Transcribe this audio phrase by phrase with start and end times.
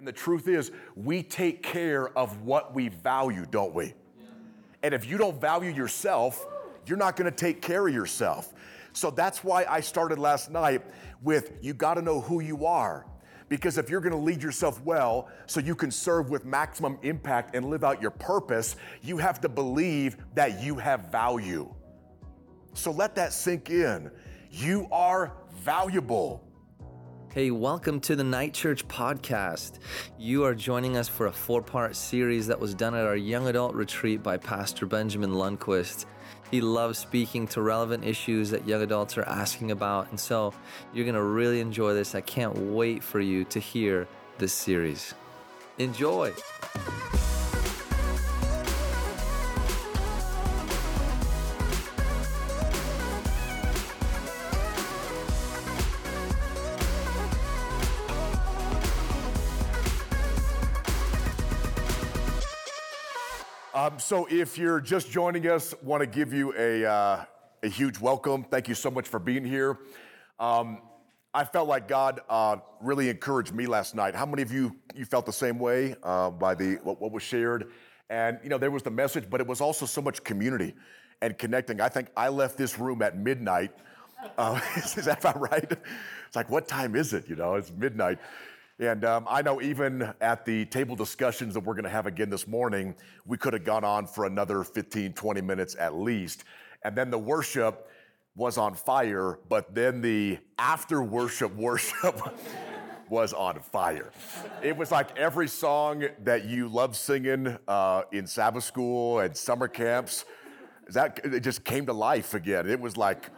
[0.00, 3.92] And the truth is, we take care of what we value, don't we?
[4.82, 6.46] And if you don't value yourself,
[6.86, 8.54] you're not gonna take care of yourself.
[8.94, 10.80] So that's why I started last night
[11.20, 13.04] with you gotta know who you are.
[13.50, 17.66] Because if you're gonna lead yourself well so you can serve with maximum impact and
[17.66, 21.74] live out your purpose, you have to believe that you have value.
[22.72, 24.10] So let that sink in.
[24.50, 26.49] You are valuable.
[27.32, 29.78] Hey, welcome to the Night Church podcast.
[30.18, 33.46] You are joining us for a four part series that was done at our young
[33.46, 36.06] adult retreat by Pastor Benjamin Lundquist.
[36.50, 40.52] He loves speaking to relevant issues that young adults are asking about, and so
[40.92, 42.16] you're going to really enjoy this.
[42.16, 45.14] I can't wait for you to hear this series.
[45.78, 46.32] Enjoy.
[64.00, 67.24] So, if you're just joining us, want to give you a, uh,
[67.62, 68.44] a huge welcome.
[68.44, 69.78] Thank you so much for being here.
[70.38, 70.80] Um,
[71.34, 74.14] I felt like God uh, really encouraged me last night.
[74.14, 77.22] How many of you you felt the same way uh, by the what, what was
[77.22, 77.70] shared?
[78.08, 80.74] And you know, there was the message, but it was also so much community
[81.20, 81.80] and connecting.
[81.80, 83.72] I think I left this room at midnight.
[84.38, 85.70] Uh, is that about right?
[86.26, 87.28] It's like, what time is it?
[87.28, 88.18] You know, it's midnight.
[88.80, 92.30] And um, I know even at the table discussions that we're going to have again
[92.30, 92.94] this morning,
[93.26, 96.44] we could have gone on for another 15, 20 minutes at least.
[96.82, 97.90] And then the worship
[98.34, 102.18] was on fire, but then the after worship worship
[103.10, 104.12] was on fire.
[104.62, 109.68] It was like every song that you love singing uh, in Sabbath school and summer
[109.68, 110.24] camps,
[110.88, 112.66] that it just came to life again.
[112.66, 113.28] It was like,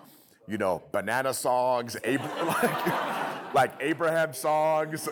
[0.47, 3.22] you know, banana songs, like,
[3.55, 5.08] like Abraham songs,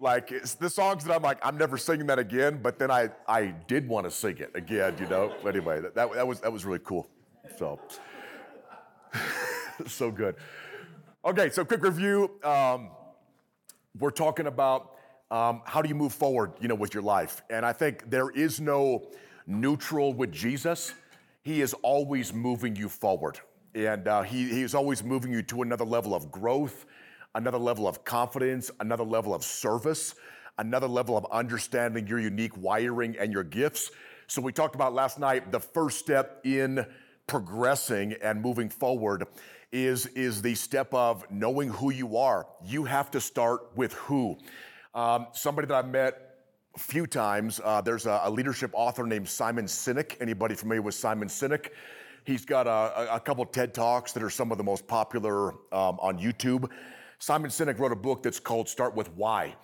[0.00, 2.60] like the songs that I'm like, I'm never singing that again.
[2.62, 5.34] But then I, I did want to sing it again, you know.
[5.42, 7.08] But anyway, that, that was that was really cool.
[7.58, 7.78] So,
[9.86, 10.36] so good.
[11.24, 12.30] Okay, so quick review.
[12.42, 12.90] Um,
[13.98, 14.92] we're talking about
[15.30, 18.30] um, how do you move forward, you know, with your life, and I think there
[18.30, 19.08] is no
[19.46, 20.94] neutral with Jesus.
[21.42, 23.38] He is always moving you forward,
[23.74, 26.86] and uh, he, he is always moving you to another level of growth
[27.34, 30.14] another level of confidence, another level of service,
[30.58, 33.90] another level of understanding your unique wiring and your gifts.
[34.26, 36.86] So, we talked about last night the first step in
[37.26, 39.24] progressing and moving forward
[39.72, 42.46] is, is the step of knowing who you are.
[42.64, 44.36] You have to start with who.
[44.94, 46.30] Um, somebody that I met
[46.74, 50.16] a few times, uh, there's a, a, leadership author named Simon Sinek.
[50.20, 51.68] Anybody familiar with Simon Sinek?
[52.24, 55.98] He's got a, a couple TED Talks that are some of the most popular um,
[56.00, 56.68] on YouTube.
[57.22, 59.54] Simon Sinek wrote a book that's called Start with Why.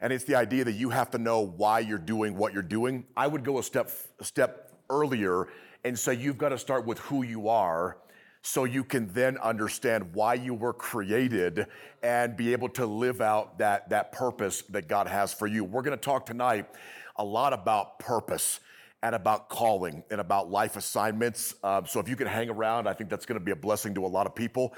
[0.00, 3.04] And it's the idea that you have to know why you're doing what you're doing.
[3.16, 5.46] I would go a step, a step earlier
[5.84, 7.98] and say you've got to start with who you are
[8.42, 11.68] so you can then understand why you were created
[12.02, 15.62] and be able to live out that, that purpose that God has for you.
[15.62, 16.68] We're going to talk tonight
[17.14, 18.58] a lot about purpose
[19.04, 21.54] and about calling and about life assignments.
[21.62, 23.94] Um, so if you can hang around, I think that's going to be a blessing
[23.94, 24.74] to a lot of people.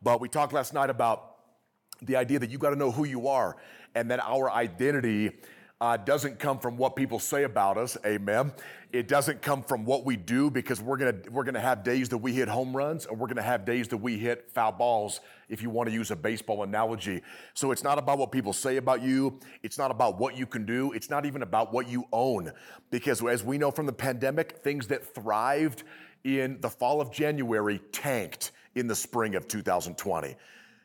[0.00, 1.31] But we talked last night about
[2.02, 3.56] the idea that you got to know who you are
[3.94, 5.32] and that our identity
[5.80, 8.52] uh, doesn't come from what people say about us amen.
[8.92, 12.18] It doesn't come from what we do because we're gonna we're gonna have days that
[12.18, 15.60] we hit home runs and we're gonna have days that we hit foul balls if
[15.60, 17.22] you want to use a baseball analogy.
[17.54, 19.40] So it's not about what people say about you.
[19.64, 20.92] It's not about what you can do.
[20.92, 22.52] It's not even about what you own.
[22.90, 25.82] Because as we know from the pandemic things that thrived
[26.24, 30.36] in the fall of january tanked in the spring of 2020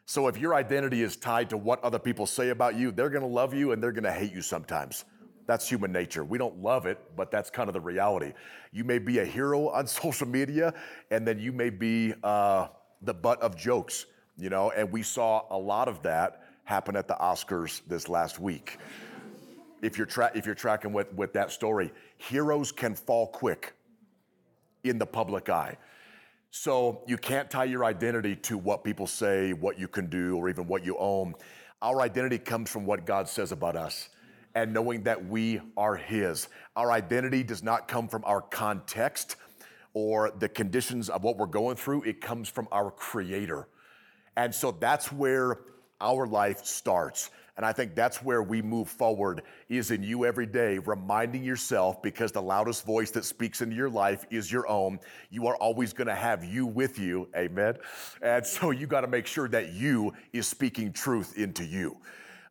[0.07, 3.23] so if your identity is tied to what other people say about you, they're going
[3.23, 5.03] to love you and they're going to hate you sometimes.
[5.47, 6.23] That's human nature.
[6.23, 8.31] We don't love it, but that's kind of the reality.
[8.71, 10.73] You may be a hero on social media,
[11.11, 12.67] and then you may be uh,
[13.01, 14.05] the butt of jokes,
[14.37, 18.39] you know, and we saw a lot of that happen at the Oscars this last
[18.39, 18.77] week.
[19.81, 23.73] If you're, tra- if you're tracking with, with that story, heroes can fall quick
[24.85, 25.77] in the public eye.
[26.59, 30.49] So you can't tie your identity to what people say, what you can do, or
[30.49, 31.35] even what you own.
[31.83, 34.09] Our identity comes from what God says about us
[34.55, 36.47] and knowing that we are His.
[36.75, 39.35] Our identity does not come from our context
[39.93, 43.67] or the conditions of what we're going through, it comes from our Creator.
[44.35, 45.59] And so that's where
[46.01, 47.29] our life starts.
[47.57, 52.03] And I think that's where we move forward is in you every day, reminding yourself
[52.03, 54.99] because the loudest voice that speaks into your life is your own.
[55.31, 57.27] You are always going to have you with you.
[57.35, 57.77] Amen.
[58.21, 61.97] And so you got to make sure that you is speaking truth into you.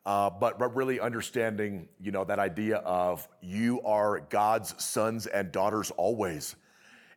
[0.04, 5.52] Uh, but, but really understanding, you know, that idea of you are God's sons and
[5.52, 6.56] daughters always.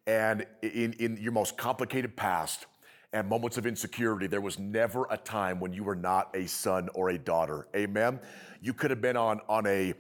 [0.06, 2.68] And in, in your most complicated past
[3.14, 6.90] and moments of insecurity, there was never a time when you were not a son
[6.94, 7.68] or a daughter.
[7.76, 8.20] Amen?
[8.62, 9.94] You could have been on, on a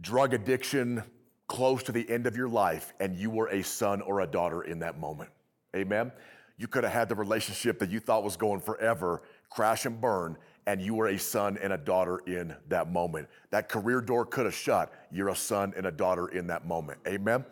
[0.00, 1.02] drug addiction
[1.48, 4.62] close to the end of your life, and you were a son or a daughter
[4.62, 5.30] in that moment.
[5.74, 6.12] Amen?
[6.58, 9.22] You could have had the relationship that you thought was going forever
[9.52, 10.36] crash and burn,
[10.66, 13.28] and you were a son and a daughter in that moment.
[13.50, 14.92] That career door could have shut.
[15.10, 17.00] You're a son and a daughter in that moment.
[17.06, 17.44] Amen?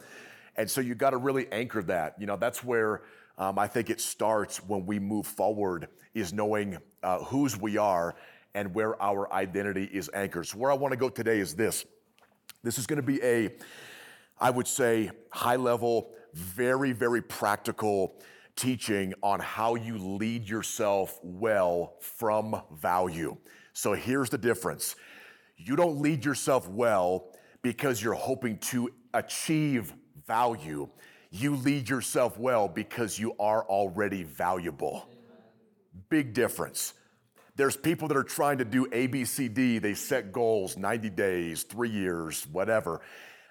[0.56, 2.14] And so you got to really anchor that.
[2.18, 3.02] You know, that's where
[3.40, 8.14] um, I think it starts when we move forward, is knowing uh, whose we are
[8.54, 10.46] and where our identity is anchored.
[10.46, 11.84] So, where I want to go today is this.
[12.62, 13.50] This is going to be a,
[14.38, 18.20] I would say, high level, very, very practical
[18.56, 23.34] teaching on how you lead yourself well from value.
[23.72, 24.96] So here's the difference
[25.56, 27.32] you don't lead yourself well
[27.62, 29.94] because you're hoping to achieve
[30.26, 30.88] value.
[31.30, 35.08] You lead yourself well because you are already valuable.
[36.08, 36.94] Big difference.
[37.54, 42.46] There's people that are trying to do ABCD, they set goals 90 days, three years,
[42.50, 43.00] whatever.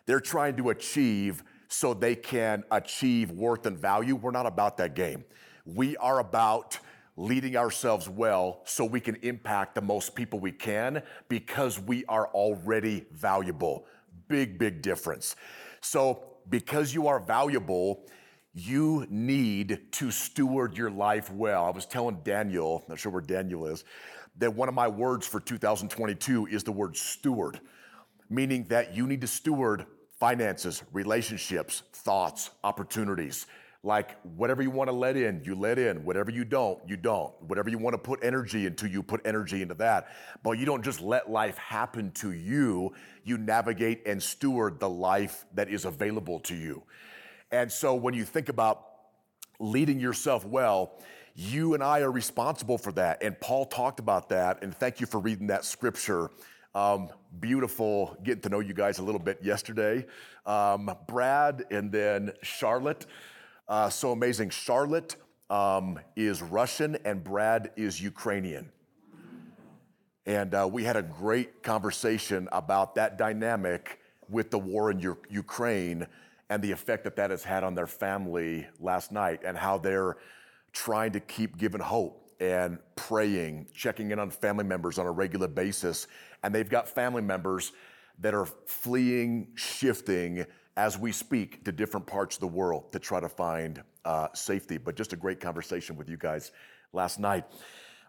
[0.06, 4.16] They're trying to achieve so they can achieve worth and value.
[4.16, 5.24] We're not about that game.
[5.66, 6.80] We are about
[7.16, 12.28] leading ourselves well so we can impact the most people we can because we are
[12.30, 13.86] already valuable.
[14.28, 15.36] Big, big difference.
[15.82, 18.06] So, because you are valuable,
[18.54, 21.66] you need to steward your life well.
[21.66, 23.84] I was telling Daniel, not sure where Daniel is,
[24.38, 27.60] that one of my words for 2022 is the word steward,
[28.30, 29.86] meaning that you need to steward
[30.20, 33.46] finances, relationships, thoughts, opportunities.
[33.82, 36.04] Like whatever you want to let in, you let in.
[36.04, 37.32] Whatever you don't, you don't.
[37.44, 40.10] Whatever you want to put energy into, you put energy into that.
[40.44, 42.94] But you don't just let life happen to you,
[43.24, 46.84] you navigate and steward the life that is available to you.
[47.52, 48.86] And so when you think about
[49.60, 51.00] leading yourself well,
[51.36, 53.24] you and I are responsible for that.
[53.24, 54.62] And Paul talked about that.
[54.62, 56.30] And thank you for reading that scripture
[56.76, 57.10] um,
[57.40, 60.06] beautiful getting to know you guys a little bit yesterday.
[60.46, 63.06] Um, Brad and then Charlotte.
[63.70, 64.50] Uh, so amazing.
[64.50, 65.16] Charlotte
[65.52, 68.72] um, is Russian and Brad is Ukrainian.
[70.26, 75.18] And uh, we had a great conversation about that dynamic with the war in U-
[75.30, 76.08] Ukraine
[76.50, 80.18] and the effect that that has had on their family last night and how they're
[80.72, 85.48] trying to keep giving hope and praying, checking in on family members on a regular
[85.48, 86.08] basis
[86.42, 87.72] and they've got family members
[88.18, 90.46] that are fleeing, shifting
[90.80, 94.78] as we speak to different parts of the world to try to find uh, safety.
[94.78, 96.52] But just a great conversation with you guys
[96.94, 97.44] last night.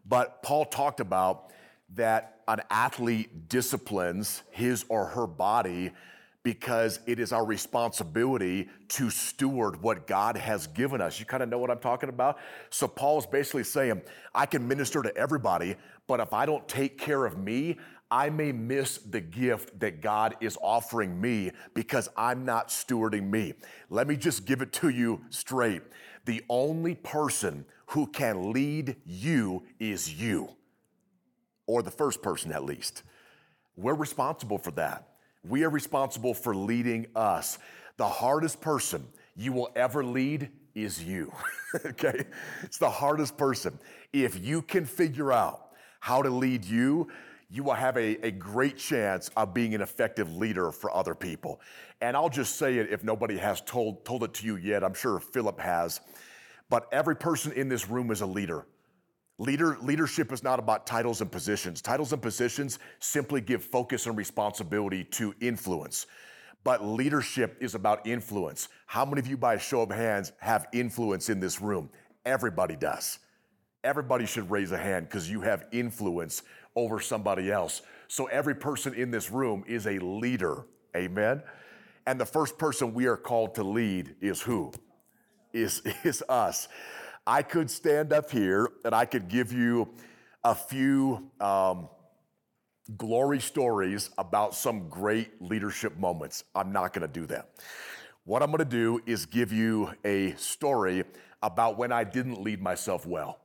[0.09, 1.51] But Paul talked about
[1.97, 5.91] that an athlete disciplines his or her body
[6.45, 11.19] because it is our responsibility to steward what God has given us.
[11.19, 12.39] You kind of know what I'm talking about?
[12.71, 14.01] So Paul's basically saying,
[14.33, 15.75] I can minister to everybody,
[16.07, 17.79] but if I don't take care of me,
[18.11, 23.55] I may miss the gift that God is offering me because I'm not stewarding me.
[23.89, 25.83] Let me just give it to you straight.
[26.25, 30.49] The only person who can lead you is you,
[31.67, 33.03] or the first person at least.
[33.77, 35.09] We're responsible for that.
[35.49, 37.59] We are responsible for leading us.
[37.97, 39.07] The hardest person
[39.37, 41.33] you will ever lead is you.
[41.87, 42.25] okay?
[42.63, 43.79] It's the hardest person.
[44.13, 45.69] If you can figure out
[46.01, 47.09] how to lead you,
[47.51, 51.61] you will have a, a great chance of being an effective leader for other people.
[52.01, 54.85] And I'll just say it if nobody has told, told it to you yet.
[54.85, 56.01] I'm sure Philip has.
[56.69, 58.67] But every person in this room is a leader.
[59.39, 61.83] Leader, leadership is not about titles and positions.
[61.83, 66.07] Titles and positions simply give focus and responsibility to influence.
[66.63, 68.69] But leadership is about influence.
[68.87, 71.91] How many of you, by a show of hands, have influence in this room?
[72.27, 73.19] Everybody does.
[73.83, 76.43] Everybody should raise a hand because you have influence
[76.77, 77.83] over somebody else.
[78.09, 80.67] So every person in this room is a leader.
[80.97, 81.43] Amen.
[82.07, 84.73] And the first person we are called to lead is who?
[85.53, 86.69] Is, is us.
[87.27, 89.89] I could stand up here and I could give you
[90.43, 91.89] a few um,
[92.97, 96.45] glory stories about some great leadership moments.
[96.55, 97.51] I'm not going to do that.
[98.25, 101.05] What I'm going to do is give you a story
[101.43, 103.39] about when I didn't lead myself well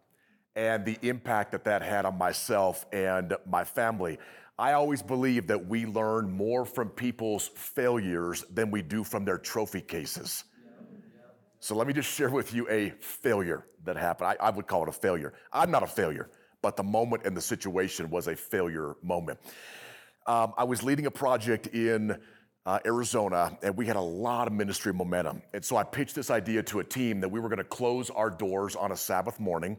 [0.55, 4.17] and the impact that that had on myself and my family.
[4.57, 9.37] I always believe that we learn more from people's failures than we do from their
[9.37, 10.45] trophy cases.
[11.59, 14.29] So let me just share with you a failure that happened.
[14.39, 15.33] I, I would call it a failure.
[15.51, 16.29] I'm not a failure,
[16.61, 19.39] but the moment and the situation was a failure moment.
[20.27, 22.17] Um, I was leading a project in
[22.65, 25.41] uh, Arizona, and we had a lot of ministry momentum.
[25.53, 28.09] And so I pitched this idea to a team that we were going to close
[28.09, 29.77] our doors on a Sabbath morning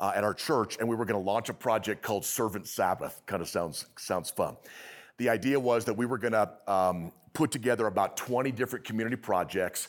[0.00, 3.22] uh, at our church, and we were going to launch a project called Servant Sabbath.
[3.26, 4.56] Kind of sounds sounds fun.
[5.18, 9.16] The idea was that we were going to um, put together about 20 different community
[9.16, 9.88] projects.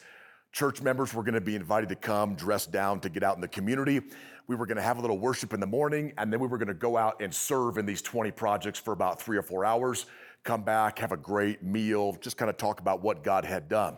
[0.52, 3.42] Church members were going to be invited to come dressed down to get out in
[3.42, 4.02] the community.
[4.48, 6.58] We were going to have a little worship in the morning, and then we were
[6.58, 9.64] going to go out and serve in these 20 projects for about three or four
[9.64, 10.08] hours,
[10.44, 13.98] come back, have a great meal, just kind of talk about what God had done.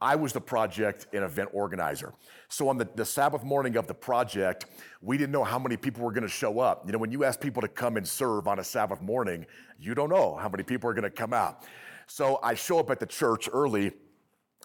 [0.00, 2.14] I was the project and event organizer.
[2.48, 4.66] So on the, the Sabbath morning of the project,
[5.02, 6.86] we didn't know how many people were going to show up.
[6.86, 9.44] You know, when you ask people to come and serve on a Sabbath morning,
[9.78, 11.64] you don't know how many people are going to come out.
[12.06, 13.92] So I show up at the church early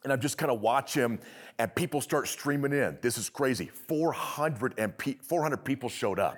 [0.06, 1.20] and I'm just kind of watching,
[1.58, 2.98] and people start streaming in.
[3.01, 3.65] This is crazy.
[3.65, 6.38] 400, and 400 people showed up,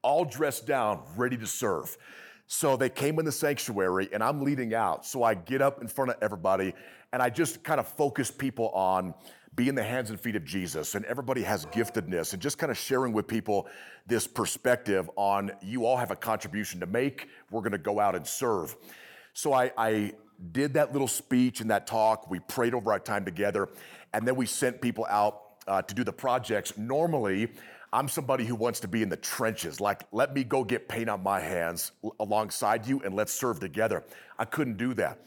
[0.00, 1.96] all dressed down, ready to serve.
[2.46, 5.04] So they came in the sanctuary, and I'm leading out.
[5.04, 6.74] So I get up in front of everybody,
[7.12, 9.14] and I just kind of focus people on
[9.56, 10.94] being the hands and feet of Jesus.
[10.94, 13.66] And everybody has giftedness, and just kind of sharing with people
[14.06, 17.28] this perspective on you all have a contribution to make.
[17.50, 18.76] We're going to go out and serve.
[19.32, 20.12] So I, I
[20.52, 22.30] did that little speech and that talk.
[22.30, 23.68] We prayed over our time together,
[24.12, 26.78] and then we sent people out uh, to do the projects.
[26.78, 27.48] Normally,
[27.92, 29.80] I'm somebody who wants to be in the trenches.
[29.80, 34.04] Like, let me go get paint on my hands alongside you and let's serve together.
[34.38, 35.20] I couldn't do that.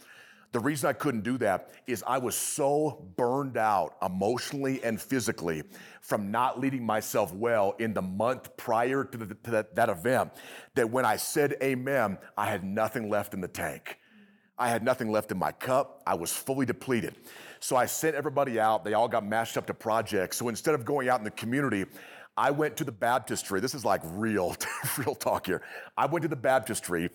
[0.52, 5.62] The reason I couldn't do that is I was so burned out emotionally and physically
[6.02, 10.32] from not leading myself well in the month prior to, the, to that, that event
[10.74, 14.00] that when I said amen, I had nothing left in the tank.
[14.58, 16.02] I had nothing left in my cup.
[16.06, 17.16] I was fully depleted.
[17.60, 18.84] So I sent everybody out.
[18.84, 20.38] They all got mashed up to projects.
[20.38, 21.86] So instead of going out in the community,
[22.40, 23.60] I went to the baptistry.
[23.60, 24.56] This is like real,
[24.98, 25.62] real talk here.
[25.98, 27.10] I went to the baptistry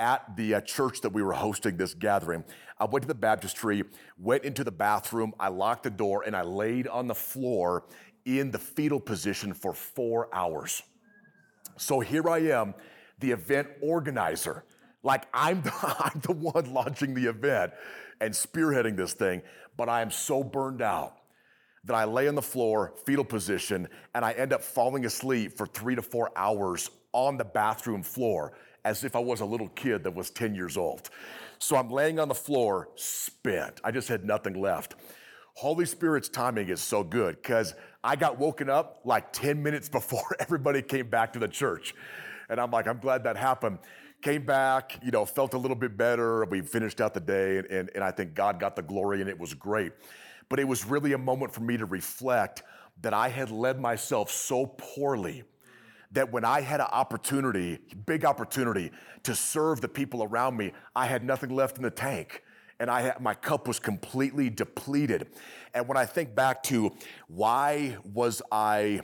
[0.00, 2.42] at the uh, church that we were hosting this gathering.
[2.80, 3.84] I went to the baptistry,
[4.18, 7.84] went into the bathroom, I locked the door, and I laid on the floor
[8.24, 10.82] in the fetal position for four hours.
[11.76, 12.74] So here I am,
[13.20, 14.64] the event organizer
[15.04, 17.72] like I'm the, I'm the one launching the event
[18.20, 19.42] and spearheading this thing,
[19.76, 21.18] but I am so burned out
[21.84, 25.66] that I lay on the floor, fetal position, and I end up falling asleep for
[25.66, 30.04] three to four hours on the bathroom floor as if I was a little kid
[30.04, 31.10] that was 10 years old.
[31.58, 33.80] So I'm laying on the floor, spent.
[33.82, 34.94] I just had nothing left.
[35.54, 40.24] Holy Spirit's timing is so good because I got woken up like 10 minutes before
[40.38, 41.94] everybody came back to the church.
[42.48, 43.78] And I'm like, I'm glad that happened
[44.24, 46.46] came back, you know, felt a little bit better.
[46.46, 49.28] We finished out the day, and, and, and I think God got the glory, and
[49.28, 49.92] it was great.
[50.48, 52.62] But it was really a moment for me to reflect
[53.02, 55.44] that I had led myself so poorly
[56.12, 58.92] that when I had an opportunity, big opportunity,
[59.24, 62.42] to serve the people around me, I had nothing left in the tank.
[62.78, 65.28] And I had, my cup was completely depleted.
[65.74, 66.92] And when I think back to
[67.28, 69.00] why was I,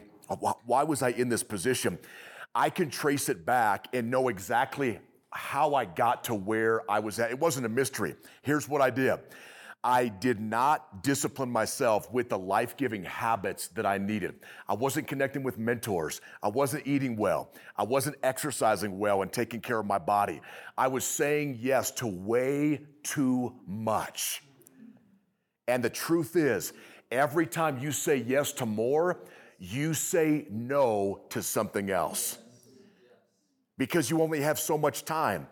[0.64, 1.98] why was I in this position?
[2.54, 4.98] I can trace it back and know exactly
[5.32, 7.30] how I got to where I was at.
[7.30, 8.16] It wasn't a mystery.
[8.42, 9.18] Here's what I did.
[9.82, 14.34] I did not discipline myself with the life giving habits that I needed.
[14.68, 16.20] I wasn't connecting with mentors.
[16.42, 17.50] I wasn't eating well.
[17.76, 20.42] I wasn't exercising well and taking care of my body.
[20.76, 24.42] I was saying yes to way too much.
[25.66, 26.74] And the truth is,
[27.10, 29.22] every time you say yes to more,
[29.58, 32.38] you say no to something else
[33.78, 35.46] because you only have so much time.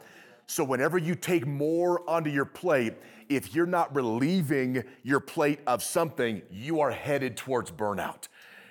[0.50, 2.94] So, whenever you take more onto your plate,
[3.28, 8.28] if you're not relieving your plate of something, you are headed towards burnout.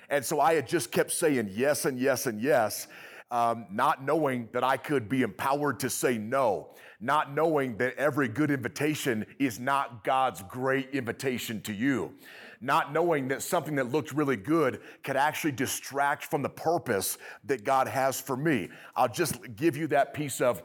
[0.09, 2.87] And so I had just kept saying yes and yes and yes,
[3.29, 6.69] um, not knowing that I could be empowered to say no,
[6.99, 12.15] not knowing that every good invitation is not God's great invitation to you
[12.59, 17.63] not knowing that something that looked really good could actually distract from the purpose that
[17.63, 18.67] God has for me.
[18.95, 20.63] I'll just give you that piece of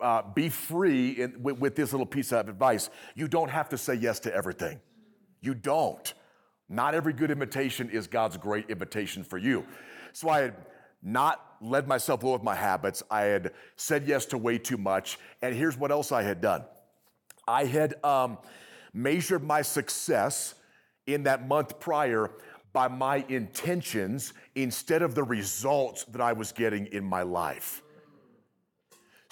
[0.00, 2.90] uh, be free in, with, with this little piece of advice.
[3.14, 4.80] You don't have to say yes to everything.
[5.40, 6.12] You don't.
[6.68, 9.64] Not every good invitation is God's great invitation for you.
[10.12, 10.54] So I had
[11.02, 13.02] not led myself well with my habits.
[13.10, 15.18] I had said yes to way too much.
[15.42, 16.64] And here's what else I had done
[17.46, 18.38] I had um,
[18.92, 20.54] measured my success
[21.06, 22.30] in that month prior
[22.72, 27.82] by my intentions instead of the results that I was getting in my life.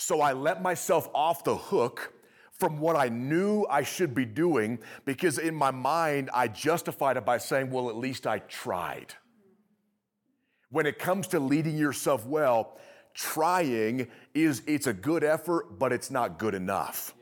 [0.03, 2.13] So I let myself off the hook
[2.51, 7.25] from what I knew I should be doing because in my mind I justified it
[7.25, 9.15] by saying, well, at least I tried.
[10.71, 12.81] When it comes to leading yourself well,
[13.15, 17.15] trying is it's a good effort, but it's not good enough.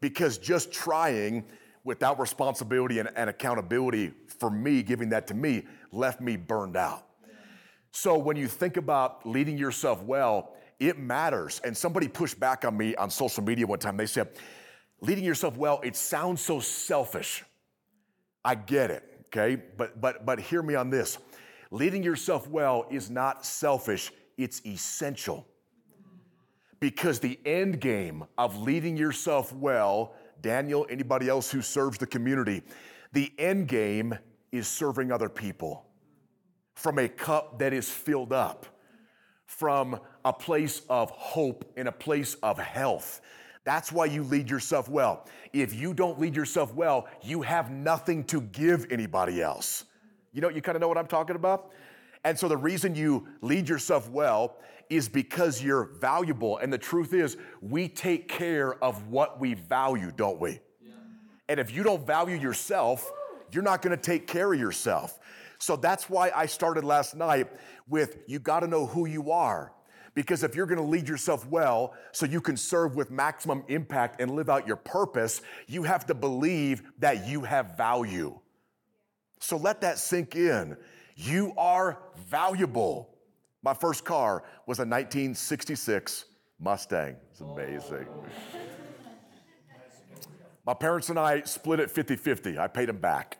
[0.00, 1.44] Because just trying
[1.84, 7.06] without responsibility and, and accountability for me, giving that to me, left me burned out.
[7.92, 11.60] So when you think about leading yourself well, it matters.
[11.64, 13.96] And somebody pushed back on me on social media one time.
[13.96, 14.30] They said,
[15.00, 17.44] leading yourself well, it sounds so selfish.
[18.44, 19.62] I get it, okay?
[19.76, 21.18] But but but hear me on this.
[21.70, 25.46] Leading yourself well is not selfish, it's essential.
[26.80, 32.62] Because the end game of leading yourself well, Daniel, anybody else who serves the community,
[33.12, 34.18] the end game
[34.50, 35.86] is serving other people
[36.74, 38.66] from a cup that is filled up,
[39.46, 43.20] from a place of hope and a place of health.
[43.64, 45.26] That's why you lead yourself well.
[45.52, 49.84] If you don't lead yourself well, you have nothing to give anybody else.
[50.32, 51.70] You know, you kind of know what I'm talking about?
[52.24, 54.56] And so the reason you lead yourself well
[54.88, 56.58] is because you're valuable.
[56.58, 60.60] And the truth is, we take care of what we value, don't we?
[60.80, 60.92] Yeah.
[61.48, 63.10] And if you don't value yourself,
[63.50, 65.18] you're not gonna take care of yourself.
[65.58, 67.48] So that's why I started last night
[67.88, 69.72] with you gotta know who you are.
[70.14, 74.30] Because if you're gonna lead yourself well so you can serve with maximum impact and
[74.30, 78.38] live out your purpose, you have to believe that you have value.
[79.40, 80.76] So let that sink in.
[81.16, 83.16] You are valuable.
[83.62, 86.26] My first car was a 1966
[86.60, 87.16] Mustang.
[87.30, 88.06] It's amazing.
[90.64, 92.58] My parents and I split it 50 50.
[92.58, 93.38] I paid them back.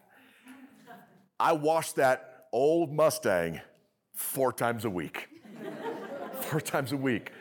[1.38, 3.61] I washed that old Mustang
[4.14, 5.29] four times a week.
[6.52, 7.32] Four times a week.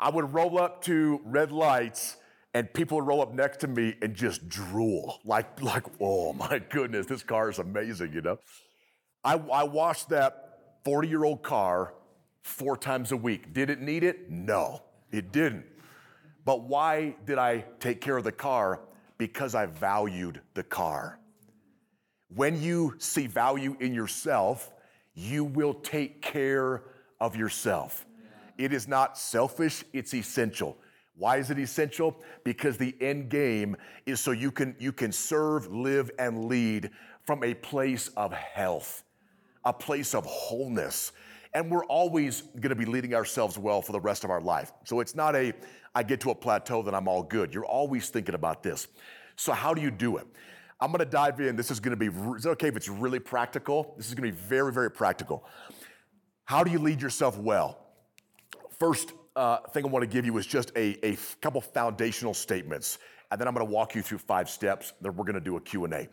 [0.00, 2.16] I would roll up to red lights
[2.54, 6.60] and people would roll up next to me and just drool like, like oh my
[6.70, 8.38] goodness, this car is amazing, you know?
[9.22, 11.94] I, I washed that 40 year old car
[12.42, 13.52] four times a week.
[13.52, 14.30] Did it need it?
[14.30, 15.64] No, it didn't.
[16.44, 18.80] But why did I take care of the car?
[19.16, 21.18] Because I valued the car.
[22.34, 24.72] When you see value in yourself,
[25.14, 26.82] you will take care
[27.20, 28.04] of yourself.
[28.58, 30.76] It is not selfish, it's essential.
[31.16, 32.16] Why is it essential?
[32.42, 36.90] Because the end game is so you can, you can serve, live, and lead
[37.24, 39.04] from a place of health,
[39.64, 41.12] a place of wholeness.
[41.54, 44.72] And we're always gonna be leading ourselves well for the rest of our life.
[44.84, 45.52] So it's not a,
[45.94, 47.54] I get to a plateau, then I'm all good.
[47.54, 48.88] You're always thinking about this.
[49.36, 50.26] So, how do you do it?
[50.80, 51.54] I'm gonna dive in.
[51.54, 53.94] This is gonna be, is it okay if it's really practical?
[53.96, 55.44] This is gonna be very, very practical.
[56.44, 57.83] How do you lead yourself well?
[58.78, 62.98] First uh, thing I wanna give you is just a, a couple foundational statements,
[63.30, 66.08] and then I'm gonna walk you through five steps, then we're gonna do a Q&A.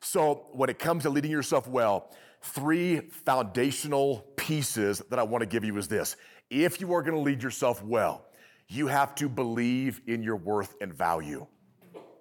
[0.00, 2.10] So when it comes to leading yourself well,
[2.42, 6.16] three foundational pieces that I wanna give you is this.
[6.48, 8.26] If you are gonna lead yourself well,
[8.68, 11.46] you have to believe in your worth and value.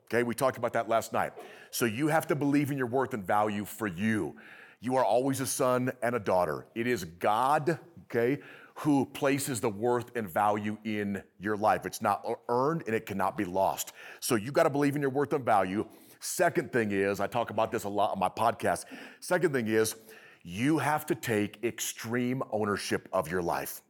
[0.06, 1.34] Okay, we talked about that last night.
[1.70, 4.36] So you have to believe in your worth and value for you.
[4.82, 6.66] You are always a son and a daughter.
[6.74, 8.40] It is God, okay,
[8.80, 11.86] who places the worth and value in your life.
[11.86, 13.92] It's not earned and it cannot be lost.
[14.22, 15.86] So you got to believe in your worth and value.
[16.22, 18.86] Second thing is, I talk about this a lot on my podcast.
[19.20, 19.96] Second thing is,
[20.44, 23.82] you have to take extreme ownership of your life.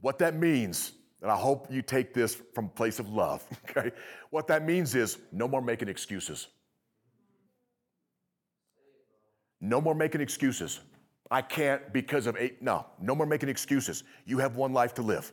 [0.00, 3.90] What that means, and I hope you take this from a place of love, okay?
[4.30, 6.46] What that means is no more making excuses.
[9.60, 10.78] No more making excuses.
[11.30, 12.62] I can't because of eight.
[12.62, 14.04] No, no more making excuses.
[14.26, 15.32] You have one life to live.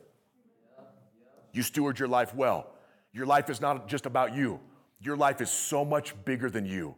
[1.52, 2.70] You steward your life well.
[3.12, 4.58] Your life is not just about you,
[5.00, 6.94] your life is so much bigger than you.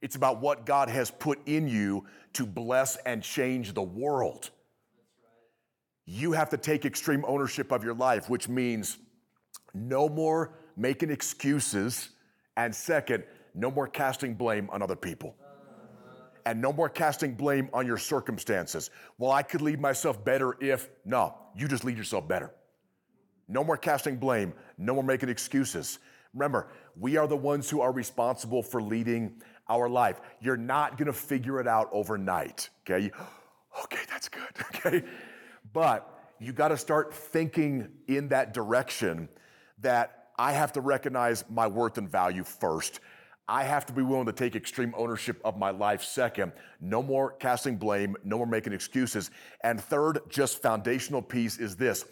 [0.00, 4.50] It's about what God has put in you to bless and change the world.
[6.06, 8.98] You have to take extreme ownership of your life, which means
[9.74, 12.10] no more making excuses.
[12.56, 13.22] And second,
[13.54, 15.36] no more casting blame on other people
[16.46, 18.90] and no more casting blame on your circumstances.
[19.18, 22.52] Well, I could lead myself better if, no, you just lead yourself better.
[23.48, 25.98] No more casting blame, no more making excuses.
[26.34, 30.20] Remember, we are the ones who are responsible for leading our life.
[30.40, 33.10] You're not gonna figure it out overnight, okay?
[33.84, 34.42] Okay, that's good,
[34.74, 35.04] okay?
[35.72, 39.28] But you gotta start thinking in that direction
[39.80, 43.00] that I have to recognize my worth and value first
[43.48, 46.02] I have to be willing to take extreme ownership of my life.
[46.02, 49.30] Second, no more casting blame, no more making excuses.
[49.62, 52.04] And third, just foundational piece is this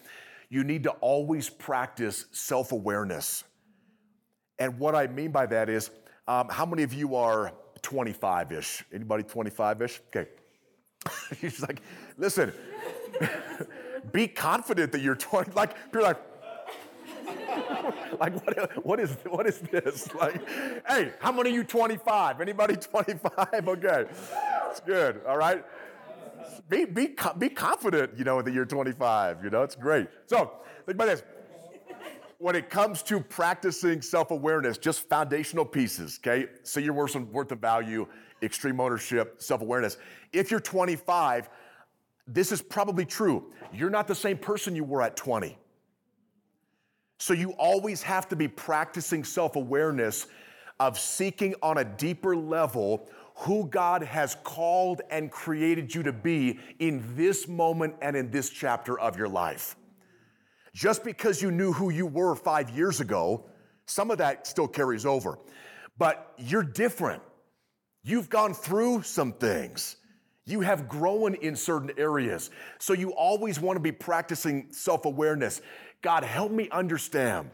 [0.49, 3.45] you need to always practice self awareness.
[4.59, 5.91] And what I mean by that is,
[6.29, 8.85] um, how many of you are 25 ish?
[8.93, 10.01] Anybody 25 ish?
[10.09, 10.29] Okay.
[11.41, 11.81] He's like,
[12.19, 12.53] listen,
[14.13, 15.53] be confident that you're 20.
[15.53, 16.19] Like, you're like,
[18.21, 20.09] like what, what is what is this?
[20.21, 20.47] Like,
[20.87, 22.41] hey, how many of you 25?
[22.41, 23.69] Anybody 25?
[23.69, 24.05] Okay,
[24.71, 25.21] it's good.
[25.27, 25.65] All right.
[26.69, 29.43] Be, be, be confident, you know, that you're 25.
[29.43, 30.09] You know, it's great.
[30.27, 30.53] So
[30.87, 31.23] think about this.
[32.39, 36.47] When it comes to practicing self-awareness, just foundational pieces, okay?
[36.63, 38.07] So you're worth, worth of value,
[38.43, 39.99] extreme ownership, self-awareness.
[40.33, 41.51] If you're 25,
[42.27, 43.53] this is probably true.
[43.73, 45.57] You're not the same person you were at 20.
[47.21, 50.27] So you always have to be practicing self awareness
[50.81, 56.59] of seeking on a deeper level who God has called and created you to be
[56.79, 59.77] in this moment and in this chapter of your life.
[60.73, 63.45] Just because you knew who you were five years ago,
[63.87, 65.39] some of that still carries over.
[65.99, 67.23] But you're different.
[68.03, 69.97] You've gone through some things.
[70.47, 72.51] You have grown in certain areas.
[72.79, 75.61] So you always want to be practicing self awareness.
[76.03, 77.51] God, help me understand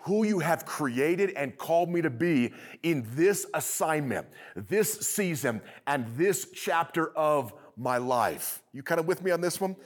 [0.00, 6.06] who you have created and called me to be in this assignment, this season, and
[6.16, 8.62] this chapter of my life.
[8.72, 9.76] You kind of with me on this one?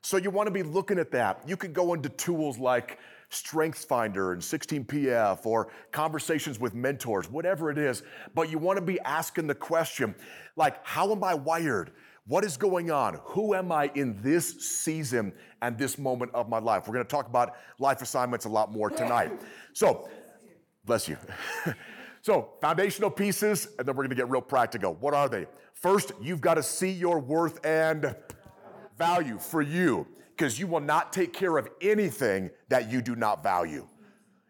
[0.00, 1.42] So you want to be looking at that.
[1.46, 2.98] You could go into tools like
[3.28, 8.02] Strengths Finder and 16PF or conversations with mentors, whatever it is,
[8.34, 10.14] but you want to be asking the question
[10.56, 11.92] like, how am I wired?
[12.26, 13.18] What is going on?
[13.24, 16.86] Who am I in this season and this moment of my life?
[16.86, 19.32] We're going to talk about life assignments a lot more tonight.
[19.74, 20.06] So,
[20.84, 21.16] bless you.
[22.20, 24.92] so, foundational pieces, and then we're going to get real practical.
[25.00, 25.46] What are they?
[25.72, 28.14] First, you've got to see your worth and
[28.98, 30.06] value for you
[30.36, 33.86] because you will not take care of anything that you do not value.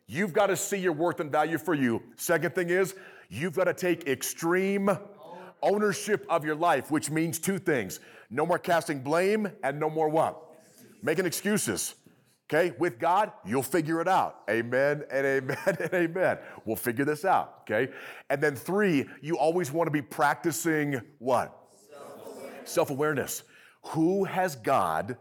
[0.08, 2.02] You've got to see your worth and value for you.
[2.16, 2.96] Second thing is,
[3.28, 4.90] you've got to take extreme
[5.62, 10.09] ownership of your life, which means two things no more casting blame and no more
[10.09, 10.42] what?
[11.03, 11.94] Making excuses.
[12.53, 14.40] Okay, with God, you'll figure it out.
[14.51, 16.38] Amen and amen and amen.
[16.64, 17.61] We'll figure this out.
[17.62, 17.92] Okay,
[18.29, 21.57] and then three, you always want to be practicing what?
[22.64, 23.42] Self awareness.
[23.87, 25.16] Who has God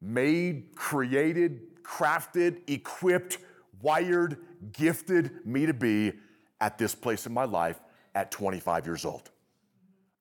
[0.00, 3.38] made, created, crafted, equipped,
[3.80, 4.38] wired,
[4.72, 6.12] gifted me to be
[6.60, 7.80] at this place in my life
[8.14, 9.30] at 25 years old?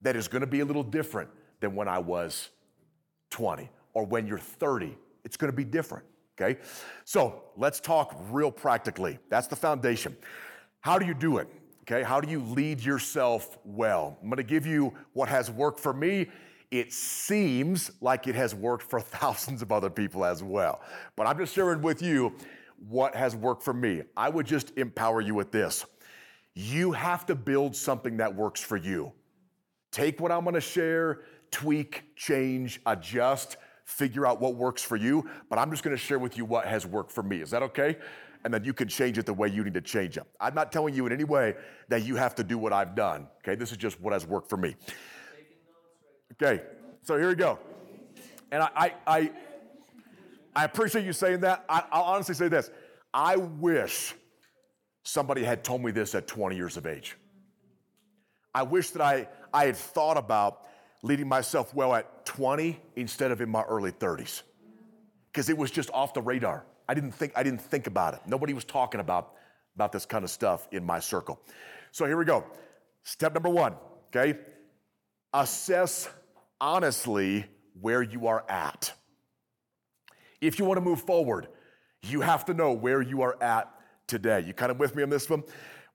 [0.02, 1.30] That is going to be a little different
[1.60, 2.50] than when I was
[3.32, 4.98] 20 or when you're 30.
[5.24, 6.06] It's going to be different,
[6.40, 6.60] okay?
[7.04, 9.20] So let's talk real practically.
[9.30, 10.16] That's the foundation.
[10.82, 11.48] How do you do it?
[11.90, 14.18] Okay, how do you lead yourself well?
[14.22, 16.28] I'm going to give you what has worked for me.
[16.70, 20.82] It seems like it has worked for thousands of other people as well.
[21.16, 22.34] But I'm just sharing with you
[22.90, 24.04] what has worked for me.
[24.16, 25.86] I would just empower you with this.
[26.54, 29.14] You have to build something that works for you.
[29.92, 31.22] Take what I'm gonna share,
[31.52, 36.38] tweak, change, adjust, figure out what works for you, but I'm just gonna share with
[36.38, 37.42] you what has worked for me.
[37.42, 37.98] Is that okay?
[38.44, 40.24] And then you can change it the way you need to change it.
[40.40, 41.56] I'm not telling you in any way
[41.90, 43.28] that you have to do what I've done.
[43.40, 44.76] Okay, this is just what has worked for me.
[46.34, 46.64] Okay,
[47.04, 47.58] so here we go.
[48.52, 49.32] And I, I, I,
[50.56, 51.66] I appreciate you saying that.
[51.68, 52.70] I, I'll honestly say this
[53.14, 54.14] I wish
[55.04, 57.18] somebody had told me this at 20 years of age.
[58.54, 60.68] I wish that I, I had thought about
[61.02, 64.44] leading myself well at 20 instead of in my early 30s.
[65.32, 66.64] Because it was just off the radar.
[66.88, 68.20] I didn't think I didn't think about it.
[68.28, 69.34] Nobody was talking about,
[69.74, 71.42] about this kind of stuff in my circle.
[71.92, 72.46] So here we go.
[73.02, 73.74] Step number one,
[74.10, 74.38] okay?
[75.34, 76.08] Assess
[76.62, 77.46] honestly
[77.82, 78.94] where you are at.
[80.40, 81.48] If you want to move forward,
[82.04, 83.74] you have to know where you are at
[84.06, 84.42] today.
[84.42, 85.44] You kind of with me on this one?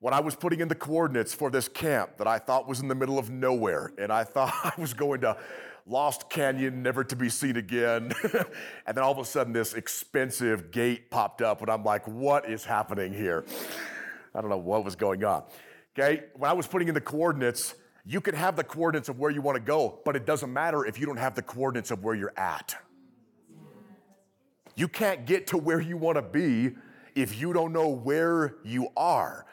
[0.03, 2.89] When I was putting in the coordinates for this camp that I thought was in
[2.89, 5.37] the middle of nowhere, and I thought I was going to
[5.87, 8.13] Lost Canyon, never to be seen again.
[8.87, 12.51] and then all of a sudden, this expensive gate popped up, and I'm like, what
[12.51, 13.45] is happening here?
[14.35, 15.45] I don't know what was going on.
[15.97, 19.31] Okay, when I was putting in the coordinates, you can have the coordinates of where
[19.31, 22.03] you want to go, but it doesn't matter if you don't have the coordinates of
[22.03, 22.75] where you're at.
[24.75, 26.75] You can't get to where you want to be
[27.15, 29.47] if you don't know where you are.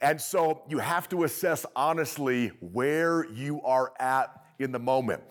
[0.00, 5.22] And so you have to assess honestly where you are at in the moment.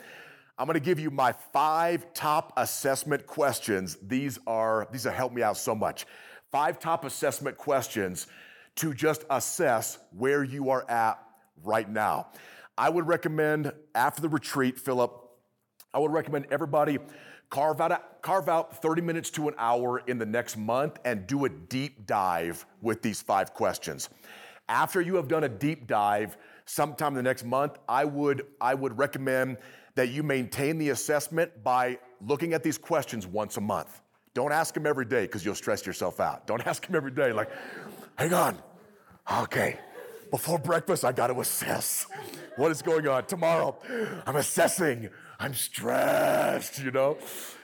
[0.57, 3.97] I'm going to give you my five top assessment questions.
[4.01, 6.05] These are these have helped me out so much.
[6.51, 8.27] Five top assessment questions
[8.75, 11.19] to just assess where you are at
[11.63, 12.27] right now.
[12.77, 15.11] I would recommend after the retreat, Philip,
[15.93, 16.99] I would recommend everybody
[17.49, 21.25] carve out, a, carve out 30 minutes to an hour in the next month and
[21.25, 24.09] do a deep dive with these five questions.
[24.69, 28.97] After you have done a deep dive sometime the next month, I would, I would
[28.97, 29.57] recommend
[29.95, 34.01] that you maintain the assessment by looking at these questions once a month.
[34.35, 36.45] Don't ask them every day because you'll stress yourself out.
[36.45, 37.49] Don't ask them every day, like,
[38.15, 38.57] hang on,
[39.39, 39.79] okay,
[40.29, 42.05] before breakfast, I got to assess
[42.55, 43.25] what is going on.
[43.25, 43.77] Tomorrow,
[44.27, 47.17] I'm assessing, I'm stressed, you know?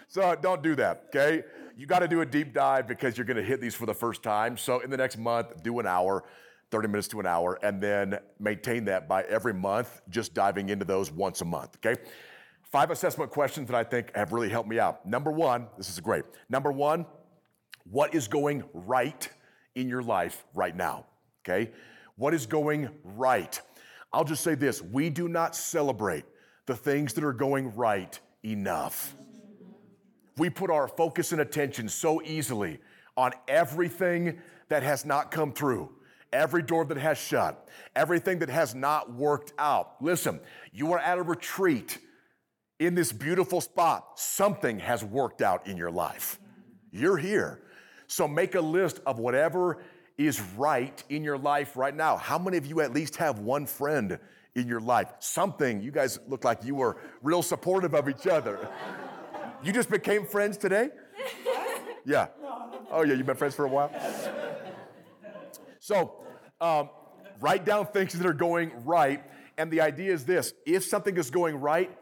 [0.08, 1.44] So don't do that, okay?
[1.78, 3.94] You got to do a deep dive because you're going to hit these for the
[3.94, 4.58] first time.
[4.58, 6.24] So in the next month, do an hour.
[6.72, 10.86] 30 minutes to an hour, and then maintain that by every month, just diving into
[10.86, 12.02] those once a month, okay?
[12.64, 15.06] Five assessment questions that I think have really helped me out.
[15.06, 16.26] Number one, this is great.
[16.50, 17.06] Number one,
[17.90, 19.30] what is going right
[19.76, 21.06] in your life right now,
[21.44, 21.72] okay?
[22.18, 23.60] What is going right?
[24.12, 26.26] I'll just say this we do not celebrate
[26.66, 29.16] the things that are going right enough.
[30.38, 32.80] We put our focus and attention so easily
[33.16, 35.90] on everything that has not come through
[36.34, 39.96] every door that has shut, everything that has not worked out.
[40.02, 40.40] Listen,
[40.74, 41.98] you are at a retreat
[42.80, 44.20] in this beautiful spot.
[44.20, 46.40] Something has worked out in your life.
[46.92, 47.62] You're here.
[48.08, 49.84] So make a list of whatever
[50.18, 52.18] is right in your life right now.
[52.18, 54.20] How many of you at least have one friend
[54.56, 55.12] in your life?
[55.20, 58.70] Something, you guys look like you were real supportive of each other.
[59.64, 60.90] You just became friends today?
[62.08, 62.28] Yeah.
[62.92, 63.90] Oh, yeah, you've been friends for a while?
[65.86, 66.16] So,
[66.62, 66.90] um,
[67.40, 69.24] write down things that are going right.
[69.60, 71.96] And the idea is this if something is going right,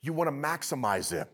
[0.00, 1.28] you want to maximize it.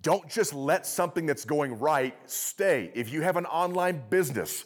[0.00, 2.92] Don't just let something that's going right stay.
[2.94, 4.64] If you have an online business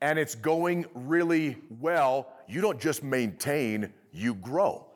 [0.00, 4.86] and it's going really well, you don't just maintain, you grow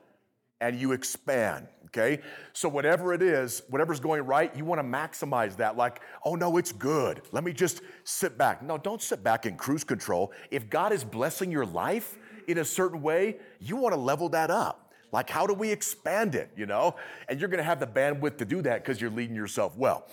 [0.62, 2.22] and you expand, okay?
[2.52, 5.76] So, whatever it is, whatever's going right, you wanna maximize that.
[5.76, 7.22] Like, oh no, it's good.
[7.32, 8.62] Let me just sit back.
[8.62, 10.32] No, don't sit back in cruise control.
[10.50, 14.92] If God is blessing your life in a certain way, you wanna level that up.
[15.12, 16.96] Like, how do we expand it, you know?
[17.28, 20.08] And you're gonna have the bandwidth to do that because you're leading yourself well.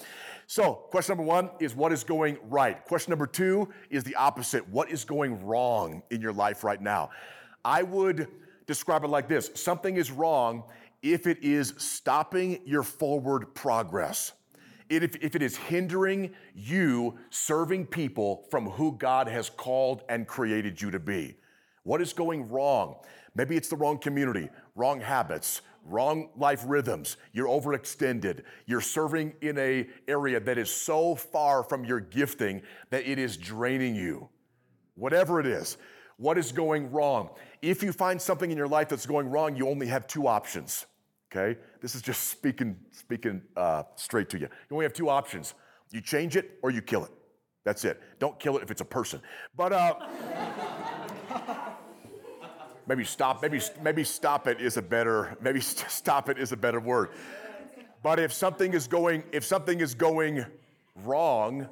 [0.45, 2.83] So, question number one is what is going right?
[2.85, 4.67] Question number two is the opposite.
[4.69, 7.09] What is going wrong in your life right now?
[7.63, 8.27] I would
[8.67, 10.63] describe it like this something is wrong
[11.01, 14.33] if it is stopping your forward progress.
[14.89, 20.81] If, if it is hindering you serving people from who God has called and created
[20.81, 21.37] you to be.
[21.83, 22.95] What is going wrong?
[23.33, 27.17] Maybe it's the wrong community, wrong habits, wrong life rhythms.
[27.31, 28.43] You're overextended.
[28.65, 33.37] You're serving in a area that is so far from your gifting that it is
[33.37, 34.29] draining you.
[34.95, 35.77] Whatever it is,
[36.17, 37.29] what is going wrong?
[37.61, 40.85] If you find something in your life that's going wrong, you only have two options.
[41.31, 41.59] Okay?
[41.81, 44.47] This is just speaking, speaking uh, straight to you.
[44.69, 45.53] You only have two options.
[45.91, 47.11] You change it or you kill it.
[47.63, 48.01] That's it.
[48.19, 49.21] Don't kill it if it's a person.
[49.55, 49.95] But uh,
[52.87, 53.41] maybe stop.
[53.41, 55.37] Maybe maybe stop it is a better.
[55.41, 57.09] Maybe stop it is a better word.
[58.03, 60.45] But if something is going if something is going
[61.03, 61.67] wrong,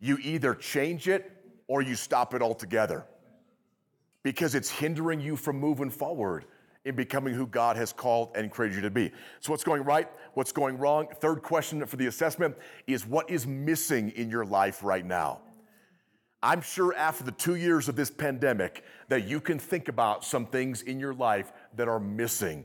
[0.00, 1.30] you either change it
[1.68, 3.04] or you stop it altogether
[4.22, 6.46] because it's hindering you from moving forward
[6.86, 9.10] in becoming who God has called and created you to be.
[9.40, 10.08] So, what's going right?
[10.34, 11.08] What's going wrong?
[11.20, 15.40] Third question for the assessment is what is missing in your life right now?
[16.42, 20.46] I'm sure after the two years of this pandemic that you can think about some
[20.46, 22.64] things in your life that are missing.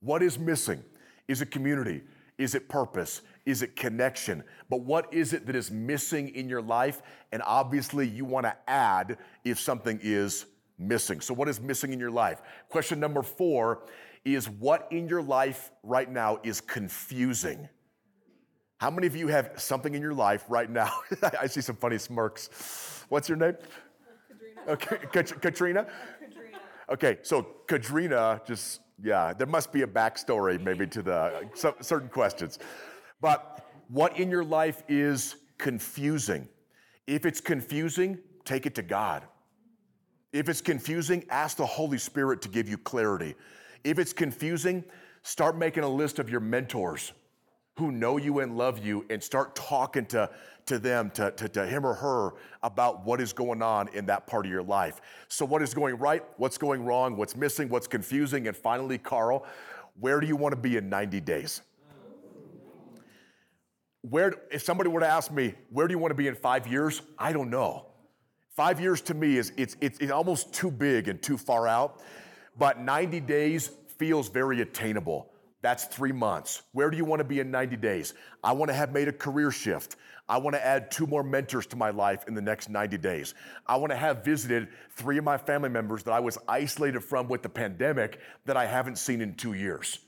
[0.00, 0.82] What is missing?
[1.28, 2.00] Is it community?
[2.38, 3.20] Is it purpose?
[3.44, 4.42] Is it connection?
[4.70, 7.02] But what is it that is missing in your life?
[7.32, 10.46] And obviously, you want to add if something is
[10.86, 11.20] missing.
[11.20, 12.42] So, what is missing in your life?
[12.68, 13.84] Question number four
[14.24, 17.68] is what in your life right now is confusing?
[18.78, 20.90] How many of you have something in your life right now?
[21.40, 23.04] I see some funny smirks.
[23.08, 23.56] What's your name?
[24.28, 24.60] Katrina.
[24.66, 25.34] Oh, okay, Katrina?
[25.40, 25.86] Katrina.
[26.90, 32.08] Okay, so Katrina, just, yeah, there must be a backstory maybe to the some, certain
[32.08, 32.58] questions.
[33.20, 36.48] But what in your life is confusing?
[37.06, 39.22] If it's confusing, take it to God.
[40.32, 43.34] If it's confusing, ask the Holy Spirit to give you clarity.
[43.84, 44.82] If it's confusing,
[45.22, 47.12] start making a list of your mentors
[47.78, 50.30] who know you and love you and start talking to,
[50.66, 54.26] to them, to, to, to, him or her about what is going on in that
[54.26, 55.00] part of your life.
[55.28, 56.22] So, what is going right?
[56.36, 57.16] What's going wrong?
[57.16, 57.68] What's missing?
[57.68, 58.46] What's confusing?
[58.46, 59.46] And finally, Carl,
[60.00, 61.62] where do you want to be in 90 days?
[64.02, 66.66] Where, if somebody were to ask me, where do you want to be in five
[66.66, 67.02] years?
[67.18, 67.91] I don't know.
[68.54, 72.02] Five years to me is it's, it's, it's almost too big and too far out,
[72.58, 75.30] but 90 days feels very attainable.
[75.62, 76.62] That's three months.
[76.72, 78.14] Where do you want to be in 90 days?
[78.44, 79.96] I want to have made a career shift.
[80.28, 83.34] I want to add two more mentors to my life in the next 90 days.
[83.66, 87.28] I want to have visited three of my family members that I was isolated from
[87.28, 89.98] with the pandemic that I haven't seen in two years.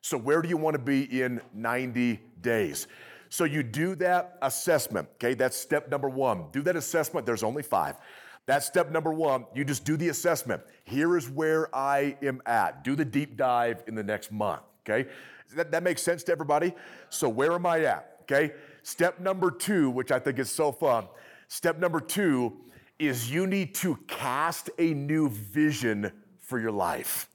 [0.00, 2.86] So, where do you want to be in 90 days?
[3.32, 5.32] So you do that assessment, okay?
[5.32, 6.50] That's step number one.
[6.52, 7.24] Do that assessment.
[7.24, 7.96] There's only five.
[8.44, 9.46] That's step number one.
[9.54, 10.60] You just do the assessment.
[10.84, 12.84] Here is where I am at.
[12.84, 15.08] Do the deep dive in the next month, okay?
[15.54, 16.74] That, that makes sense to everybody?
[17.08, 18.52] So, where am I at, okay?
[18.82, 21.06] Step number two, which I think is so fun,
[21.48, 22.52] step number two
[22.98, 27.30] is you need to cast a new vision for your life.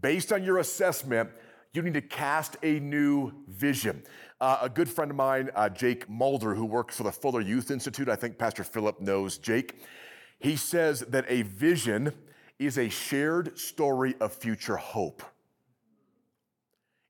[0.00, 1.30] Based on your assessment,
[1.72, 4.02] you need to cast a new vision.
[4.40, 7.70] Uh, a good friend of mine, uh, Jake Mulder, who works for the Fuller Youth
[7.70, 9.82] Institute, I think Pastor Philip knows Jake,
[10.38, 12.14] he says that a vision
[12.58, 15.22] is a shared story of future hope.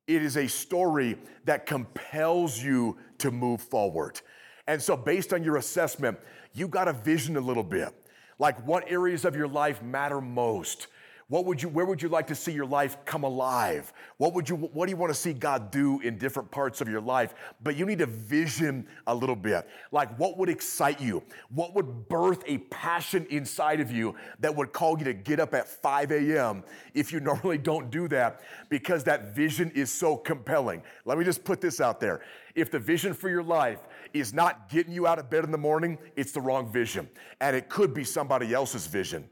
[0.09, 4.21] It is a story that compels you to move forward.
[4.67, 6.19] And so, based on your assessment,
[6.53, 7.95] you got a vision a little bit.
[8.41, 10.89] Like, what areas of your life matter most?
[11.31, 13.93] What would you, where would you like to see your life come alive?
[14.17, 16.89] What would you, what do you want to see God do in different parts of
[16.89, 17.35] your life?
[17.63, 19.69] But you need to vision a little bit.
[19.93, 21.23] Like what would excite you?
[21.51, 25.55] What would birth a passion inside of you that would call you to get up
[25.55, 26.65] at 5 a.m.
[26.95, 30.83] if you normally don't do that because that vision is so compelling?
[31.05, 32.23] Let me just put this out there.
[32.57, 33.79] If the vision for your life
[34.13, 37.09] is not getting you out of bed in the morning, it's the wrong vision.
[37.41, 39.29] And it could be somebody else's vision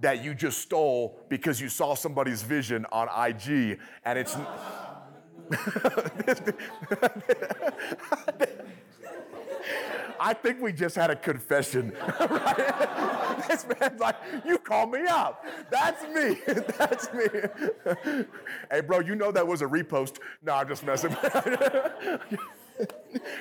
[0.00, 4.36] that you just stole because you saw somebody's vision on IG and it's.
[10.20, 13.44] I think we just had a confession, right?
[13.48, 15.44] this man's like, you called me out.
[15.70, 16.40] That's me.
[16.76, 17.26] That's me.
[18.70, 20.18] hey, bro, you know that was a repost.
[20.42, 21.16] No, I'm just messing.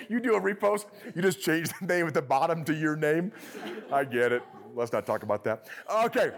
[0.07, 3.31] you do a repost, you just change the name at the bottom to your name.
[3.91, 4.43] I get it
[4.77, 5.67] let's not talk about that.
[6.05, 6.31] Okay,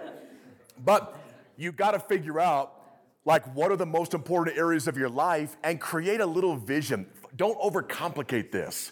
[0.84, 1.20] but
[1.58, 2.74] you got to figure out
[3.26, 7.06] like what are the most important areas of your life and create a little vision.
[7.36, 8.92] Don't overcomplicate this.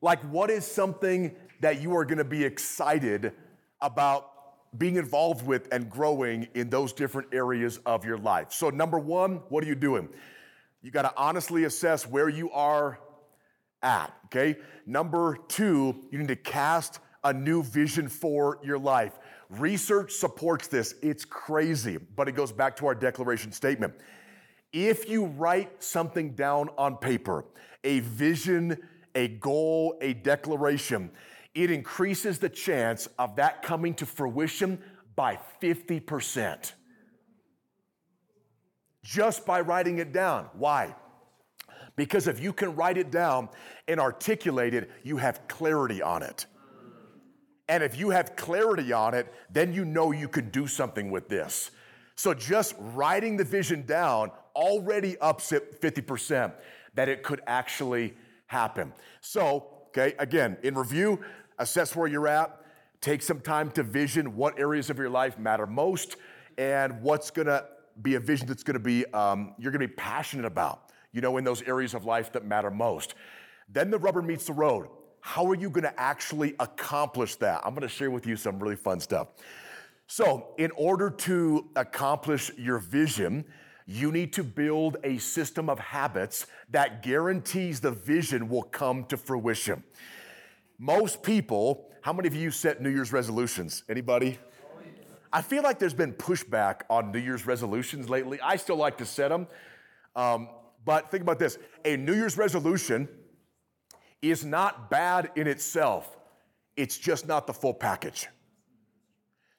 [0.00, 3.32] Like, what is something that you are going to be excited
[3.80, 4.30] about
[4.78, 8.52] being involved with and growing in those different areas of your life?
[8.52, 10.08] So, number one, what are you doing?
[10.82, 12.98] You got to honestly assess where you are
[13.82, 14.56] at, okay?
[14.84, 19.18] Number two, you need to cast a new vision for your life.
[19.50, 20.94] Research supports this.
[21.02, 23.94] It's crazy, but it goes back to our declaration statement.
[24.72, 27.44] If you write something down on paper,
[27.82, 28.78] a vision,
[29.16, 31.10] a goal, a declaration,
[31.52, 34.80] it increases the chance of that coming to fruition
[35.16, 36.74] by 50%.
[39.02, 40.48] Just by writing it down.
[40.52, 40.94] Why?
[41.96, 43.48] Because if you can write it down
[43.88, 46.46] and articulate it, you have clarity on it.
[47.68, 51.28] And if you have clarity on it, then you know you can do something with
[51.28, 51.70] this.
[52.14, 56.52] So just writing the vision down already ups it 50%
[56.94, 58.14] that it could actually
[58.46, 58.92] happen.
[59.20, 61.20] So, okay, again, in review,
[61.58, 62.58] assess where you're at,
[63.00, 66.16] take some time to vision what areas of your life matter most
[66.56, 67.64] and what's gonna
[68.00, 71.44] be a vision that's gonna be, um, you're gonna be passionate about, you know, in
[71.44, 73.14] those areas of life that matter most.
[73.68, 74.88] Then the rubber meets the road.
[75.26, 77.60] How are you going to actually accomplish that?
[77.64, 79.26] I'm going to share with you some really fun stuff.
[80.06, 83.44] So, in order to accomplish your vision,
[83.86, 89.16] you need to build a system of habits that guarantees the vision will come to
[89.16, 89.82] fruition.
[90.78, 93.82] Most people, how many of you set New Year's resolutions?
[93.88, 94.38] Anybody?
[95.32, 98.40] I feel like there's been pushback on New Year's resolutions lately.
[98.40, 99.48] I still like to set them.
[100.14, 100.50] Um,
[100.84, 103.08] but think about this a New Year's resolution
[104.22, 106.16] is not bad in itself,
[106.76, 108.28] it's just not the full package.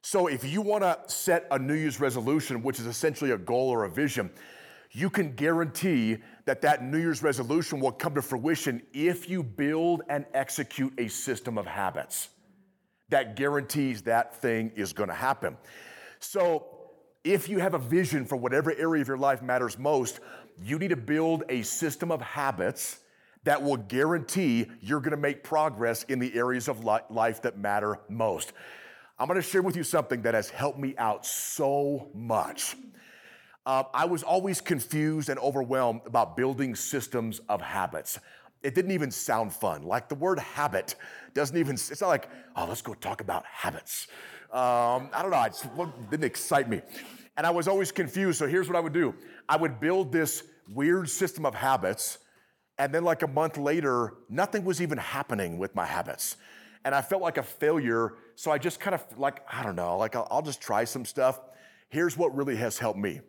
[0.01, 3.69] So, if you want to set a New Year's resolution, which is essentially a goal
[3.69, 4.29] or a vision,
[4.91, 10.03] you can guarantee that that New Year's resolution will come to fruition if you build
[10.07, 12.29] and execute a system of habits
[13.09, 15.57] that guarantees that thing is going to happen.
[16.19, 16.65] So,
[17.23, 20.21] if you have a vision for whatever area of your life matters most,
[20.63, 22.99] you need to build a system of habits
[23.43, 28.53] that will guarantee you're gonna make progress in the areas of life that matter most.
[29.19, 32.75] I'm gonna share with you something that has helped me out so much.
[33.65, 38.17] Uh, I was always confused and overwhelmed about building systems of habits.
[38.63, 39.83] It didn't even sound fun.
[39.83, 40.95] Like the word habit
[41.33, 44.07] doesn't even, it's not like, oh, let's go talk about habits.
[44.51, 46.81] Um, I don't know, it didn't excite me.
[47.35, 48.39] And I was always confused.
[48.39, 49.13] So here's what I would do
[49.49, 52.19] I would build this weird system of habits
[52.79, 56.37] and then, like a month later, nothing was even happening with my habits.
[56.85, 58.13] And I felt like a failure.
[58.35, 61.05] So I just kind of, like, I don't know, like, I'll, I'll just try some
[61.05, 61.39] stuff.
[61.89, 63.21] Here's what really has helped me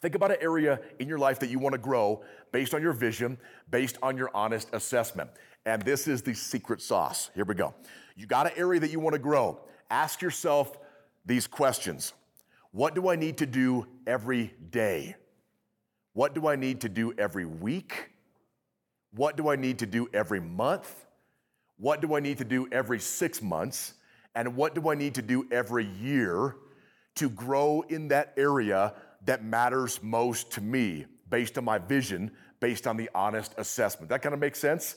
[0.00, 2.92] Think about an area in your life that you want to grow based on your
[2.92, 3.38] vision,
[3.70, 5.30] based on your honest assessment.
[5.64, 7.30] And this is the secret sauce.
[7.34, 7.74] Here we go.
[8.14, 9.60] You got an area that you want to grow.
[9.90, 10.78] Ask yourself
[11.24, 12.12] these questions
[12.72, 15.16] What do I need to do every day?
[16.12, 18.10] What do I need to do every week?
[19.16, 21.06] What do I need to do every month?
[21.78, 23.94] What do I need to do every six months?
[24.34, 26.56] And what do I need to do every year
[27.14, 28.92] to grow in that area
[29.24, 34.10] that matters most to me based on my vision, based on the honest assessment?
[34.10, 34.96] That kind of makes sense?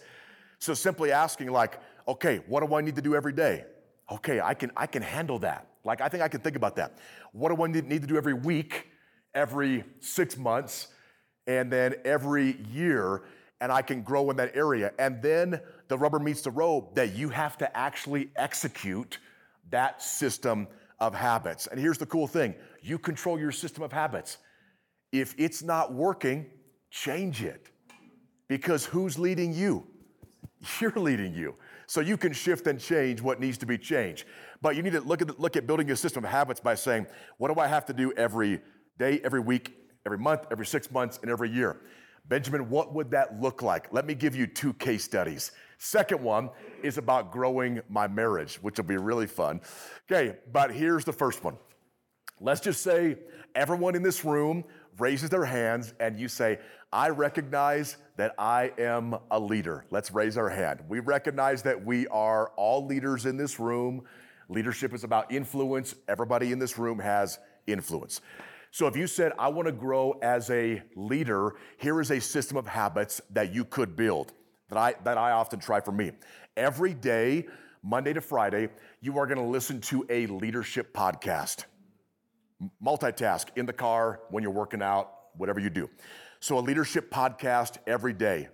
[0.59, 3.63] So simply asking, like, okay, what do I need to do every day?
[4.11, 5.67] Okay, I can, I can handle that.
[5.85, 6.97] Like, I think I can think about that.
[7.31, 8.87] What do I need, to do every week,
[9.33, 10.89] every six months?
[11.49, 13.23] and then every year,
[13.61, 14.91] and I can grow in that area.
[14.99, 19.19] And then the rubber meets the road that you have to actually execute
[19.69, 20.67] that system
[20.99, 21.67] of habits.
[21.67, 24.37] And here's the cool thing you control your system of habits.
[25.11, 26.45] If it's not working,
[26.91, 27.69] change it.
[28.47, 29.85] Because who's leading you?
[30.79, 31.55] You're leading you.
[31.87, 34.25] So you can shift and change what needs to be changed.
[34.61, 37.07] But you need to look at, look at building a system of habits by saying,
[37.37, 38.61] what do I have to do every
[38.99, 41.81] day, every week, every month, every six months, and every year.
[42.29, 43.91] Benjamin, what would that look like?
[43.91, 45.51] Let me give you two case studies.
[45.79, 46.51] Second one
[46.83, 49.61] is about growing my marriage, which will be really fun.
[50.09, 51.57] Okay, but here's the first one.
[52.39, 53.17] Let's just say
[53.55, 54.63] everyone in this room
[54.99, 56.59] raises their hands and you say,
[56.93, 59.85] I recognize that I am a leader.
[59.89, 60.81] Let's raise our hand.
[60.87, 64.03] We recognize that we are all leaders in this room.
[64.49, 65.95] Leadership is about influence.
[66.07, 68.21] Everybody in this room has influence.
[68.71, 72.57] So if you said, I want to grow as a leader, here is a system
[72.57, 74.33] of habits that you could build
[74.69, 76.11] that I, that I often try for me.
[76.55, 77.47] Every day,
[77.83, 78.69] Monday to Friday,
[79.01, 81.65] you are going to listen to a leadership podcast.
[82.83, 85.89] Multitask in the car, when you're working out, whatever you do.
[86.39, 88.49] So, a leadership podcast every day.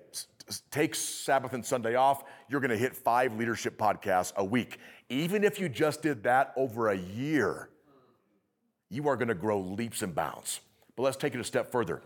[0.70, 4.78] Take Sabbath and Sunday off, you're going to hit five leadership podcasts a week.
[5.10, 7.70] Even if you just did that over a year,
[8.90, 10.62] you are going to grow leaps and bounds.
[10.96, 12.02] But let's take it a step further.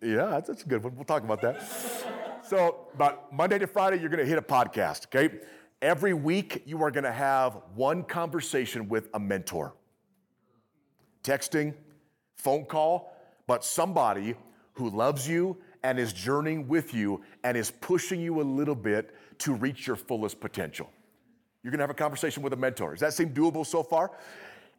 [0.00, 0.96] Yeah, that's, that's a good one.
[0.96, 1.62] We'll talk about that.
[2.44, 5.38] so, about Monday to Friday, you're going to hit a podcast, okay?
[5.80, 9.74] Every week, you are going to have one conversation with a mentor.
[11.22, 11.74] Texting,
[12.34, 13.16] phone call,
[13.46, 14.34] but somebody
[14.72, 19.14] who loves you and is journeying with you and is pushing you a little bit
[19.38, 20.90] to reach your fullest potential.
[21.62, 22.92] You're gonna have a conversation with a mentor.
[22.92, 24.10] Does that seem doable so far?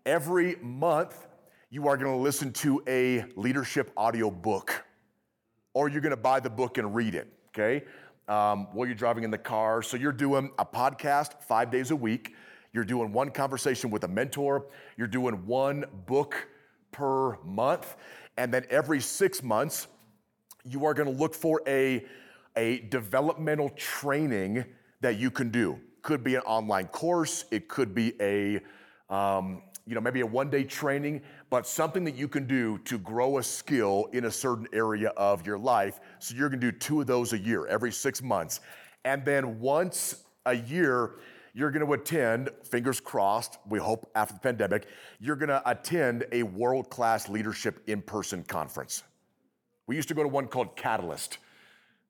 [0.05, 1.27] Every month,
[1.69, 4.83] you are going to listen to a leadership audio book,
[5.73, 7.85] or you're going to buy the book and read it, okay?
[8.27, 9.81] Um, while you're driving in the car.
[9.81, 12.35] So you're doing a podcast five days a week.
[12.73, 14.65] You're doing one conversation with a mentor.
[14.97, 16.49] You're doing one book
[16.91, 17.95] per month.
[18.35, 19.87] And then every six months,
[20.65, 22.05] you are going to look for a,
[22.57, 24.65] a developmental training
[24.99, 25.79] that you can do.
[26.01, 28.59] Could be an online course, it could be a
[29.09, 32.97] um, you know, maybe a one day training, but something that you can do to
[32.97, 35.99] grow a skill in a certain area of your life.
[36.19, 38.61] So you're gonna do two of those a year, every six months.
[39.03, 41.15] And then once a year,
[41.53, 44.87] you're gonna attend, fingers crossed, we hope after the pandemic,
[45.19, 49.03] you're gonna attend a world class leadership in person conference.
[49.85, 51.39] We used to go to one called Catalyst.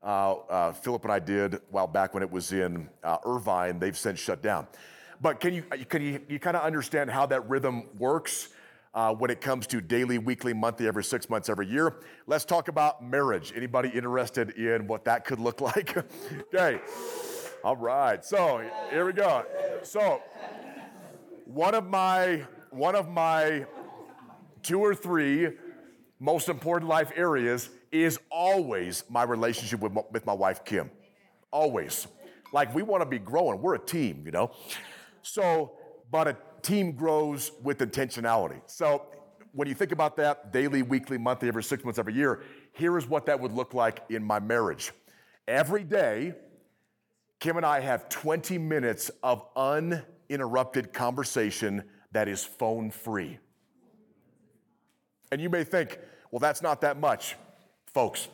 [0.03, 3.79] Uh, uh, Philip and I did a while back when it was in uh, Irvine.
[3.79, 4.67] They've since shut down.
[5.21, 8.49] But can you, can you, you kind of understand how that rhythm works
[8.93, 11.97] uh, when it comes to daily, weekly, monthly, every six months, every year?
[12.27, 13.53] Let's talk about marriage.
[13.55, 15.95] Anybody interested in what that could look like?
[16.53, 16.79] okay.
[17.63, 18.23] All right.
[18.25, 19.45] So here we go.
[19.83, 20.21] So
[21.45, 23.65] one of my one of my
[24.63, 25.49] two or three
[26.19, 30.89] most important life areas is always my relationship with my, with my wife Kim.
[31.51, 32.07] Always.
[32.51, 33.61] Like we want to be growing.
[33.61, 34.51] We're a team, you know.
[35.23, 35.73] So,
[36.11, 38.61] but a team grows with intentionality.
[38.67, 39.07] So,
[39.53, 42.41] when you think about that daily, weekly, monthly, every six months, every year,
[42.73, 44.91] here is what that would look like in my marriage.
[45.47, 46.33] Every day,
[47.39, 53.37] Kim and I have 20 minutes of uninterrupted conversation that is phone free.
[55.31, 55.99] And you may think,
[56.31, 57.35] well, that's not that much.
[57.87, 58.29] Folks,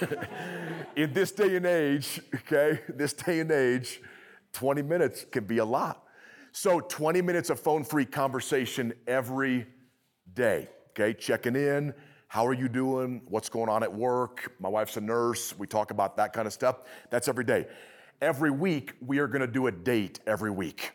[0.96, 4.00] in this day and age, okay, this day and age,
[4.54, 6.04] 20 minutes can be a lot.
[6.52, 9.66] So 20 minutes of phone free conversation every
[10.32, 11.12] day, okay?
[11.12, 11.92] Checking in.
[12.28, 13.22] How are you doing?
[13.28, 14.52] What's going on at work?
[14.60, 15.56] My wife's a nurse.
[15.58, 16.76] We talk about that kind of stuff.
[17.10, 17.66] That's every day.
[18.22, 20.92] Every week, we are gonna do a date every week.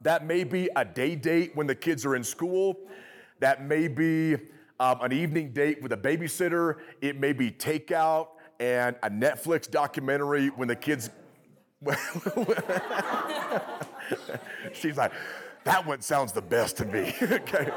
[0.00, 2.76] That may be a day date when the kids are in school.
[3.40, 4.34] That may be
[4.78, 6.76] um, an evening date with a babysitter.
[7.00, 8.28] It may be takeout
[8.60, 11.10] and a Netflix documentary when the kids.
[14.72, 15.12] She's like,
[15.64, 17.14] that one sounds the best to me.
[17.22, 17.70] okay.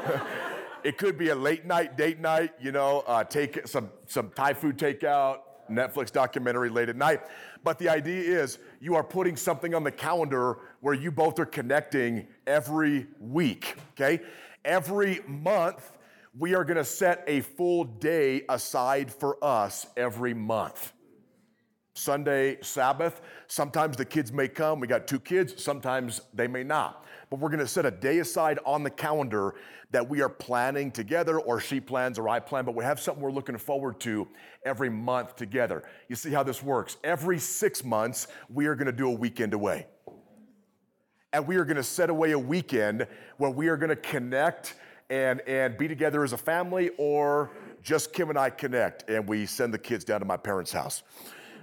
[0.84, 4.54] It could be a late night date night, you know, uh, take some, some Thai
[4.54, 5.40] food takeout,
[5.70, 7.20] Netflix documentary late at night.
[7.64, 11.46] But the idea is you are putting something on the calendar where you both are
[11.46, 14.22] connecting every week, okay?
[14.64, 15.92] Every month,
[16.38, 20.92] we are gonna set a full day aside for us every month.
[21.98, 23.20] Sunday, Sabbath.
[23.48, 24.80] Sometimes the kids may come.
[24.80, 25.62] We got two kids.
[25.62, 27.04] Sometimes they may not.
[27.30, 29.54] But we're going to set a day aside on the calendar
[29.90, 33.22] that we are planning together, or she plans, or I plan, but we have something
[33.22, 34.28] we're looking forward to
[34.64, 35.82] every month together.
[36.08, 36.98] You see how this works?
[37.04, 39.86] Every six months, we are going to do a weekend away.
[41.32, 43.06] And we are going to set away a weekend
[43.38, 44.74] where we are going to connect
[45.10, 47.50] and, and be together as a family, or
[47.82, 51.02] just Kim and I connect and we send the kids down to my parents' house.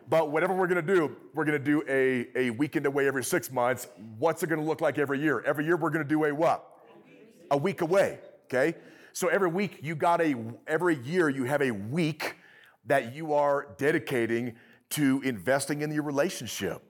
[0.08, 3.88] But whatever we're gonna do, we're gonna do a, a weekend away every six months.
[4.20, 5.42] What's it gonna look like every year?
[5.42, 6.64] Every year we're gonna do a what?
[7.52, 8.76] A week away, okay?
[9.14, 10.36] So every week you got a,
[10.68, 12.36] every year you have a week
[12.86, 14.56] that you are dedicating
[14.92, 16.84] to investing in your relationship.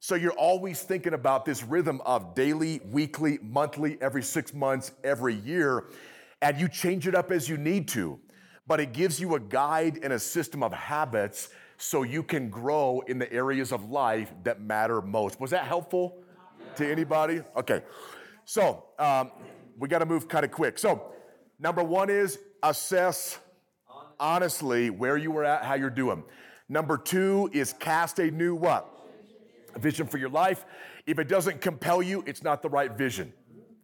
[0.00, 5.34] So you're always thinking about this rhythm of daily, weekly, monthly, every six months, every
[5.34, 5.86] year,
[6.40, 8.20] and you change it up as you need to.
[8.68, 11.48] But it gives you a guide and a system of habits
[11.78, 15.40] so you can grow in the areas of life that matter most.
[15.40, 16.18] Was that helpful
[16.76, 17.40] to anybody?
[17.56, 17.82] Okay.
[18.44, 19.30] So um,
[19.78, 20.78] we got to move kind of quick.
[20.78, 21.12] So,
[21.58, 23.38] number one is assess
[24.18, 26.24] honestly where you were at, how you're doing.
[26.68, 28.88] Number two is cast a new what?
[29.74, 30.66] A vision for your life.
[31.06, 33.32] If it doesn't compel you, it's not the right vision.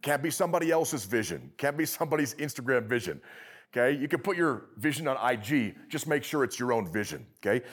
[0.01, 1.51] Can't be somebody else's vision.
[1.57, 3.21] Can't be somebody's Instagram vision.
[3.73, 7.25] Okay, you can put your vision on IG, just make sure it's your own vision.
[7.45, 7.65] Okay,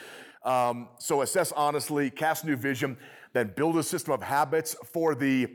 [0.43, 2.97] um, so assess honestly, cast new vision,
[3.31, 5.47] then build a system of habits for the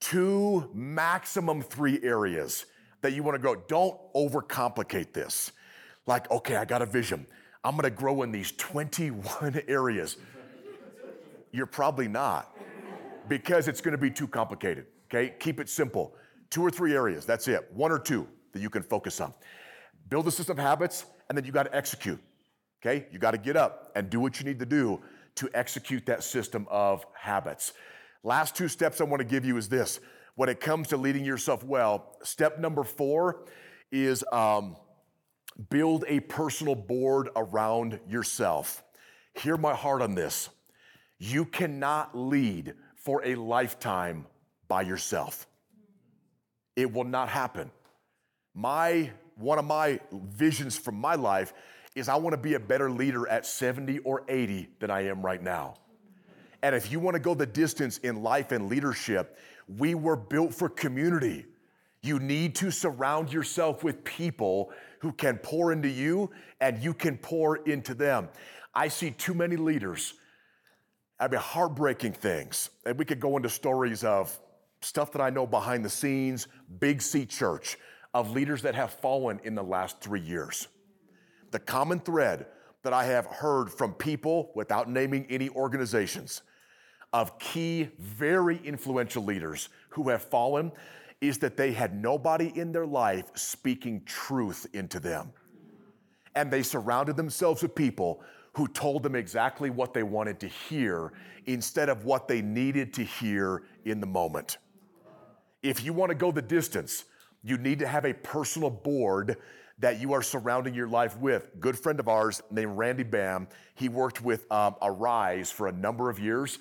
[0.00, 2.66] two, maximum three areas
[3.00, 3.56] that you want to grow.
[3.68, 5.52] Don't overcomplicate this.
[6.06, 7.26] Like, okay, I got a vision.
[7.64, 10.16] I'm going to grow in these 21 areas.
[11.52, 12.56] You're probably not
[13.28, 14.86] because it's going to be too complicated.
[15.06, 16.14] Okay, keep it simple.
[16.50, 17.70] Two or three areas, that's it.
[17.72, 19.32] One or two that you can focus on
[20.12, 22.20] build a system of habits, and then you got to execute.
[22.84, 23.06] Okay?
[23.10, 25.00] You got to get up and do what you need to do
[25.36, 27.72] to execute that system of habits.
[28.22, 30.00] Last two steps I want to give you is this.
[30.34, 33.46] When it comes to leading yourself well, step number four
[33.90, 34.76] is um,
[35.70, 38.84] build a personal board around yourself.
[39.32, 40.50] Hear my heart on this.
[41.20, 44.26] You cannot lead for a lifetime
[44.68, 45.46] by yourself.
[46.76, 47.70] It will not happen.
[48.54, 51.52] My one of my visions from my life
[51.94, 55.22] is I want to be a better leader at 70 or 80 than I am
[55.22, 55.74] right now.
[56.62, 59.36] And if you want to go the distance in life and leadership,
[59.78, 61.46] we were built for community.
[62.02, 66.30] You need to surround yourself with people who can pour into you
[66.60, 68.28] and you can pour into them.
[68.74, 70.14] I see too many leaders.
[71.20, 72.70] I mean, heartbreaking things.
[72.86, 74.38] And we could go into stories of
[74.80, 76.48] stuff that I know behind the scenes,
[76.80, 77.76] Big C Church
[78.14, 80.68] of leaders that have fallen in the last three years.
[81.50, 82.46] The common thread
[82.82, 86.42] that I have heard from people, without naming any organizations,
[87.12, 90.72] of key, very influential leaders who have fallen
[91.20, 95.32] is that they had nobody in their life speaking truth into them.
[96.34, 98.22] And they surrounded themselves with people
[98.54, 101.12] who told them exactly what they wanted to hear
[101.46, 104.58] instead of what they needed to hear in the moment.
[105.62, 107.04] If you want to go the distance,
[107.42, 109.36] you need to have a personal board
[109.78, 111.50] that you are surrounding your life with.
[111.58, 113.48] Good friend of ours named Randy Bam.
[113.74, 116.58] He worked with um, Arise for a number of years.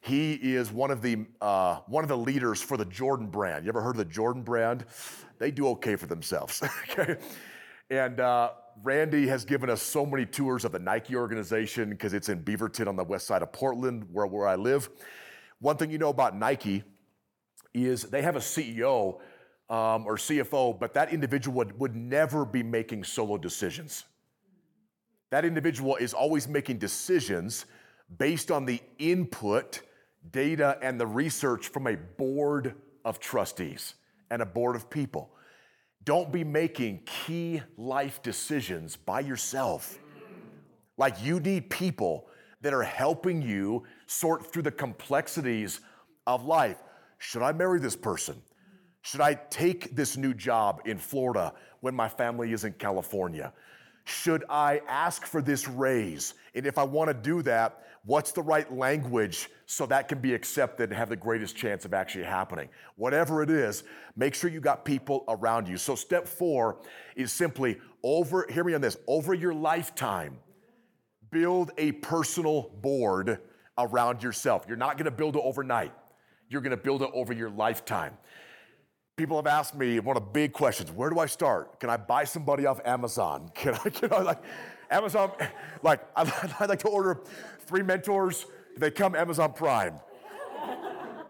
[0.00, 3.64] He is one of the uh, one of the leaders for the Jordan brand.
[3.64, 4.84] You ever heard of the Jordan brand?
[5.38, 6.62] They do okay for themselves.
[6.90, 7.18] okay,
[7.90, 8.50] and uh,
[8.82, 12.88] Randy has given us so many tours of the Nike organization because it's in Beaverton
[12.88, 14.88] on the west side of Portland, where, where I live.
[15.60, 16.82] One thing you know about Nike
[17.74, 19.20] is they have a CEO
[19.72, 24.04] um, or CFO, but that individual would, would never be making solo decisions.
[25.30, 27.64] That individual is always making decisions
[28.18, 29.80] based on the input,
[30.30, 32.74] data, and the research from a board
[33.06, 33.94] of trustees
[34.30, 35.30] and a board of people.
[36.04, 39.98] Don't be making key life decisions by yourself.
[40.98, 42.26] Like you need people
[42.60, 45.80] that are helping you sort through the complexities
[46.26, 46.76] of life.
[47.16, 48.42] Should I marry this person?
[49.02, 53.52] Should I take this new job in Florida when my family is in California?
[54.04, 56.34] Should I ask for this raise?
[56.54, 60.34] And if I want to do that, what's the right language so that can be
[60.34, 62.68] accepted and have the greatest chance of actually happening?
[62.96, 63.82] Whatever it is,
[64.16, 65.76] make sure you got people around you.
[65.76, 66.78] So, step four
[67.16, 70.38] is simply over, hear me on this, over your lifetime,
[71.30, 73.38] build a personal board
[73.78, 74.64] around yourself.
[74.68, 75.92] You're not going to build it overnight,
[76.48, 78.16] you're going to build it over your lifetime.
[79.16, 81.78] People have asked me one of the big questions where do I start?
[81.80, 83.50] Can I buy somebody off Amazon?
[83.54, 84.42] Can I, can I like,
[84.90, 85.32] Amazon,
[85.82, 87.20] like, I'd like to order
[87.60, 88.44] three mentors.
[88.44, 90.00] Do They come Amazon Prime.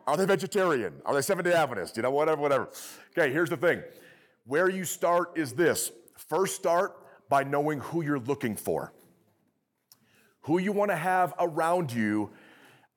[0.07, 0.95] Are they vegetarian?
[1.05, 1.97] Are they Seventh day Adventist?
[1.97, 2.69] You know, whatever, whatever.
[3.17, 3.83] Okay, here's the thing
[4.45, 6.97] where you start is this first, start
[7.29, 8.93] by knowing who you're looking for.
[10.43, 12.31] Who you want to have around you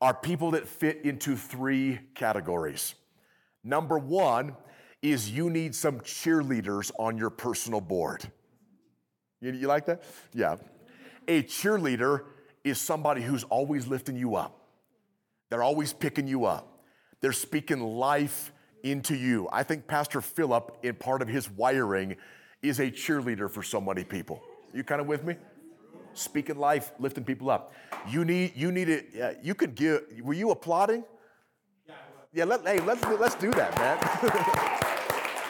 [0.02, 2.96] are people that fit into three categories.
[3.64, 4.56] Number one
[5.06, 8.26] is you need some cheerleaders on your personal board.
[9.40, 10.02] You, you like that?
[10.34, 10.56] Yeah.
[11.28, 12.24] A cheerleader
[12.64, 14.60] is somebody who's always lifting you up.
[15.52, 16.80] They're always picking you up.
[17.22, 18.52] They're speaking life
[18.82, 19.48] into you.
[19.52, 22.16] I think Pastor Philip, in part of his wiring,
[22.64, 24.42] is a cheerleader for so many people.
[24.74, 25.36] You kind of with me?
[26.14, 27.74] Speaking life, lifting people up.
[28.10, 29.08] You need, you need it.
[29.22, 30.02] Uh, you could give.
[30.24, 31.04] Were you applauding?
[31.88, 31.94] Yeah.
[32.34, 32.44] Yeah.
[32.46, 34.82] Let, hey, let's let's do that, man.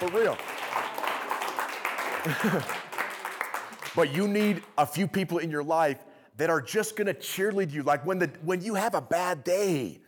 [0.09, 0.37] for real.
[3.95, 6.03] but you need a few people in your life
[6.37, 7.83] that are just gonna cheerlead you.
[7.83, 10.01] Like when, the, when you have a bad day,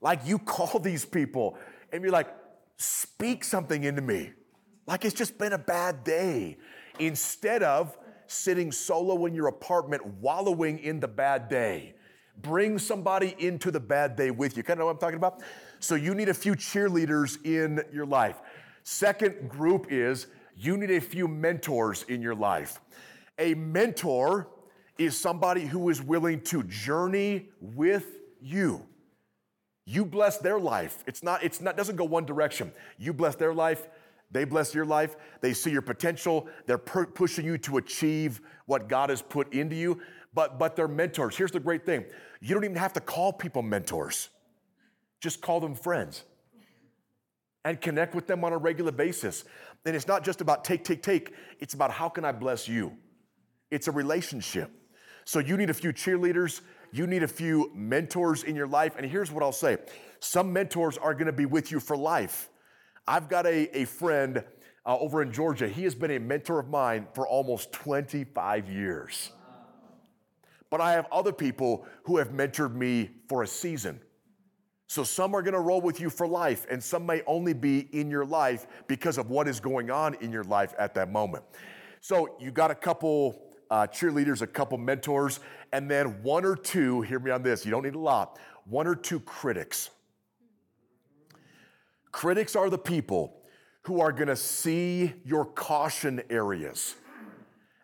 [0.00, 1.56] like you call these people
[1.92, 2.28] and you're like,
[2.76, 4.32] speak something into me.
[4.86, 6.58] Like it's just been a bad day.
[6.98, 11.94] Instead of sitting solo in your apartment, wallowing in the bad day,
[12.42, 14.62] bring somebody into the bad day with you.
[14.62, 15.42] Kind of know what I'm talking about?
[15.78, 18.40] So you need a few cheerleaders in your life.
[18.90, 20.26] Second group is
[20.56, 22.80] you need a few mentors in your life.
[23.38, 24.48] A mentor
[24.98, 28.84] is somebody who is willing to journey with you.
[29.86, 31.04] You bless their life.
[31.06, 32.72] It's not, it's not, doesn't go one direction.
[32.98, 33.86] You bless their life,
[34.32, 38.88] they bless your life, they see your potential, they're per- pushing you to achieve what
[38.88, 40.00] God has put into you,
[40.34, 41.36] but, but they're mentors.
[41.36, 42.06] Here's the great thing
[42.40, 44.30] you don't even have to call people mentors,
[45.20, 46.24] just call them friends
[47.64, 49.44] and connect with them on a regular basis.
[49.84, 52.92] And it's not just about take, take, take, it's about how can I bless you?
[53.70, 54.70] It's a relationship.
[55.24, 58.94] So you need a few cheerleaders, you need a few mentors in your life.
[58.96, 59.78] And here's what I'll say
[60.20, 62.48] some mentors are gonna be with you for life.
[63.06, 64.44] I've got a, a friend
[64.86, 69.30] uh, over in Georgia, he has been a mentor of mine for almost 25 years.
[70.70, 74.00] But I have other people who have mentored me for a season.
[74.90, 77.86] So some are going to roll with you for life, and some may only be
[77.92, 81.44] in your life because of what is going on in your life at that moment.
[82.00, 85.38] So you got a couple uh, cheerleaders, a couple mentors,
[85.72, 88.88] and then one or two, hear me on this, you don't need a lot, one
[88.88, 89.90] or two critics.
[92.10, 93.44] Critics are the people
[93.82, 96.96] who are going to see your caution areas.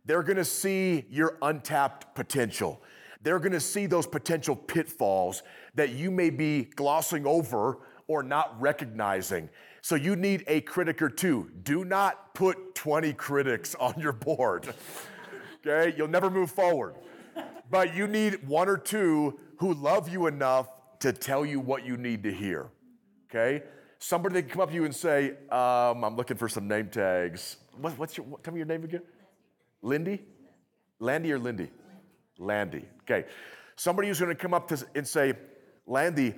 [0.06, 2.82] They're going to see your untapped potential.
[3.22, 5.42] They're going to see those potential pitfalls
[5.76, 9.48] that you may be glossing over or not recognizing.
[9.82, 11.50] So you need a critic or two.
[11.62, 14.74] Do not put 20 critics on your board.
[15.64, 15.94] okay?
[15.96, 16.96] You'll never move forward.
[17.70, 20.68] But you need one or two who love you enough
[21.00, 22.68] to tell you what you need to hear.
[23.30, 23.64] Okay?
[23.98, 26.88] Somebody that can come up to you and say, um, I'm looking for some name
[26.88, 27.56] tags.
[27.80, 29.02] What, what's your, what, tell me your name again?
[29.82, 30.22] Lindy?
[31.00, 31.70] Landy or Lindy?
[32.38, 32.84] Landy.
[33.02, 33.26] Okay.
[33.76, 35.34] Somebody who's going to come up to, and say,
[35.86, 36.34] Landy,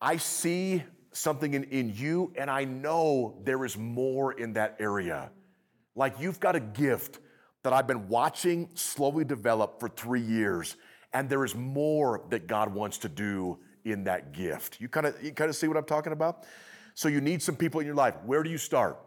[0.00, 0.82] I see
[1.12, 5.30] something in, in you, and I know there is more in that area.
[5.94, 7.18] Like you've got a gift
[7.62, 10.76] that I've been watching slowly develop for three years,
[11.12, 14.80] and there is more that God wants to do in that gift.
[14.80, 16.44] You kind of you kind of see what I'm talking about?
[16.94, 18.14] So you need some people in your life.
[18.24, 18.98] Where do you start?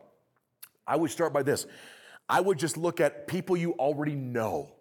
[0.86, 1.68] I would start by this.
[2.28, 4.72] I would just look at people you already know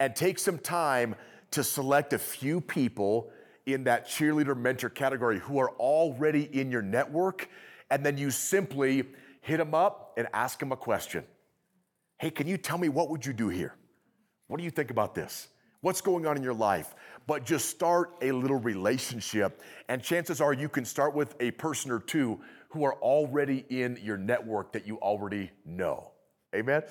[0.00, 1.14] and take some time
[1.52, 3.30] to select a few people
[3.66, 7.48] in that cheerleader mentor category who are already in your network,
[7.90, 9.04] and then you simply
[9.40, 11.24] hit them up and ask them a question.
[12.18, 13.74] Hey, can you tell me what would you do here?
[14.46, 15.48] What do you think about this?
[15.80, 16.94] What's going on in your life?
[17.26, 21.90] But just start a little relationship, and chances are you can start with a person
[21.90, 26.10] or two who are already in your network that you already know.
[26.54, 26.82] Amen?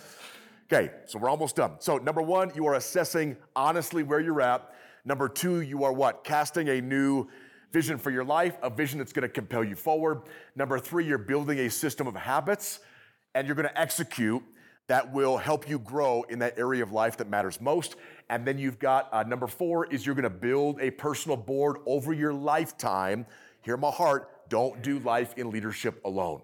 [0.71, 1.73] Okay, so we're almost done.
[1.79, 4.72] So, number one, you are assessing honestly where you're at.
[5.05, 6.23] Number two, you are what?
[6.23, 7.27] Casting a new
[7.71, 10.21] vision for your life, a vision that's going to compel you forward.
[10.55, 12.79] Number three, you're building a system of habits
[13.35, 14.43] and you're going to execute
[14.87, 17.95] that will help you grow in that area of life that matters most.
[18.29, 21.77] And then you've got uh, number four is you're going to build a personal board
[21.85, 23.25] over your lifetime.
[23.61, 26.41] Hear my heart, don't do life in leadership alone.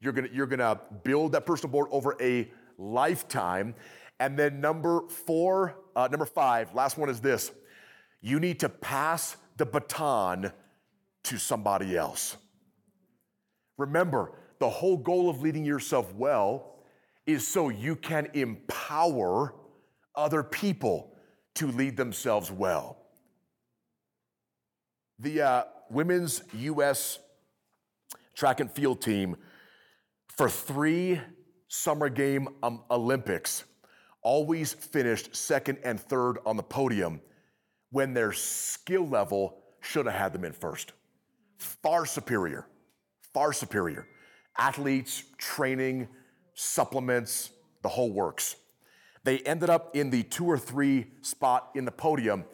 [0.00, 3.74] You're going to you're going to build that personal board over a lifetime.
[4.18, 7.52] And then number four, uh, number five, last one is this:
[8.20, 10.52] you need to pass the baton
[11.24, 12.36] to somebody else.
[13.78, 16.76] Remember, the whole goal of leading yourself well
[17.26, 19.54] is so you can empower
[20.14, 21.14] other people
[21.54, 22.98] to lead themselves well.
[25.18, 27.18] The uh, women's U.S.
[28.34, 29.36] track and field team,
[30.28, 31.20] for three
[31.68, 33.64] summer game um, Olympics,
[34.22, 37.20] always finished second and third on the podium
[37.90, 40.92] when their skill level should have had them in first.
[41.58, 42.66] Far superior,
[43.34, 44.06] far superior.
[44.58, 46.08] Athletes, training,
[46.54, 47.50] supplements,
[47.82, 48.56] the whole works.
[49.24, 52.44] They ended up in the two or three spot in the podium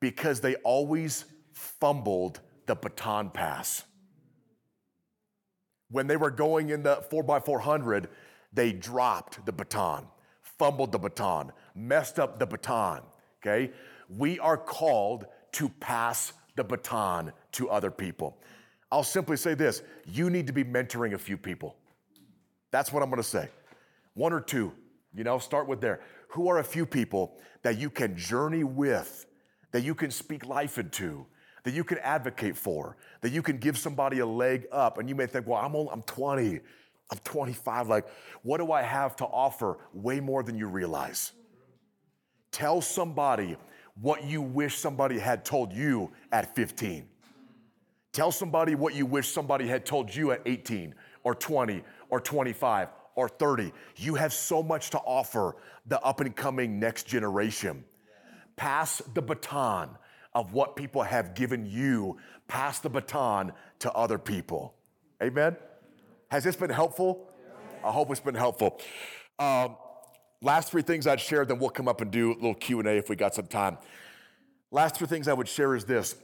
[0.00, 3.84] because they always fumbled the baton pass.
[5.90, 8.06] When they were going in the 4x400,
[8.52, 10.06] they dropped the baton,
[10.42, 13.02] fumbled the baton, messed up the baton.
[13.40, 13.72] Okay?
[14.08, 18.38] We are called to pass the baton to other people.
[18.90, 21.76] I'll simply say this you need to be mentoring a few people.
[22.70, 23.48] That's what I'm gonna say.
[24.14, 24.72] One or two,
[25.14, 26.00] you know, start with there.
[26.30, 29.26] Who are a few people that you can journey with,
[29.72, 31.26] that you can speak life into,
[31.64, 34.98] that you can advocate for, that you can give somebody a leg up?
[34.98, 36.60] And you may think, well, I'm, only, I'm 20,
[37.10, 37.88] I'm 25.
[37.88, 38.06] Like,
[38.42, 39.78] what do I have to offer?
[39.92, 41.32] Way more than you realize.
[42.50, 43.56] Tell somebody
[44.00, 47.08] what you wish somebody had told you at 15.
[48.12, 50.94] Tell somebody what you wish somebody had told you at 18
[51.24, 53.72] or 20 or 25 or 30.
[53.96, 57.84] You have so much to offer the up and coming next generation.
[58.56, 59.90] Pass the baton
[60.34, 64.74] of what people have given you, pass the baton to other people.
[65.22, 65.56] Amen?
[66.30, 67.28] Has this been helpful?
[67.84, 68.80] I hope it's been helpful.
[69.38, 69.76] Um,
[70.40, 73.08] last three things I'd share, then we'll come up and do a little Q&A if
[73.08, 73.78] we got some time.
[74.70, 76.14] Last three things I would share is this.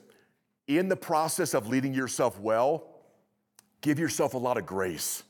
[0.66, 2.84] In the process of leading yourself well,
[3.80, 5.22] give yourself a lot of grace.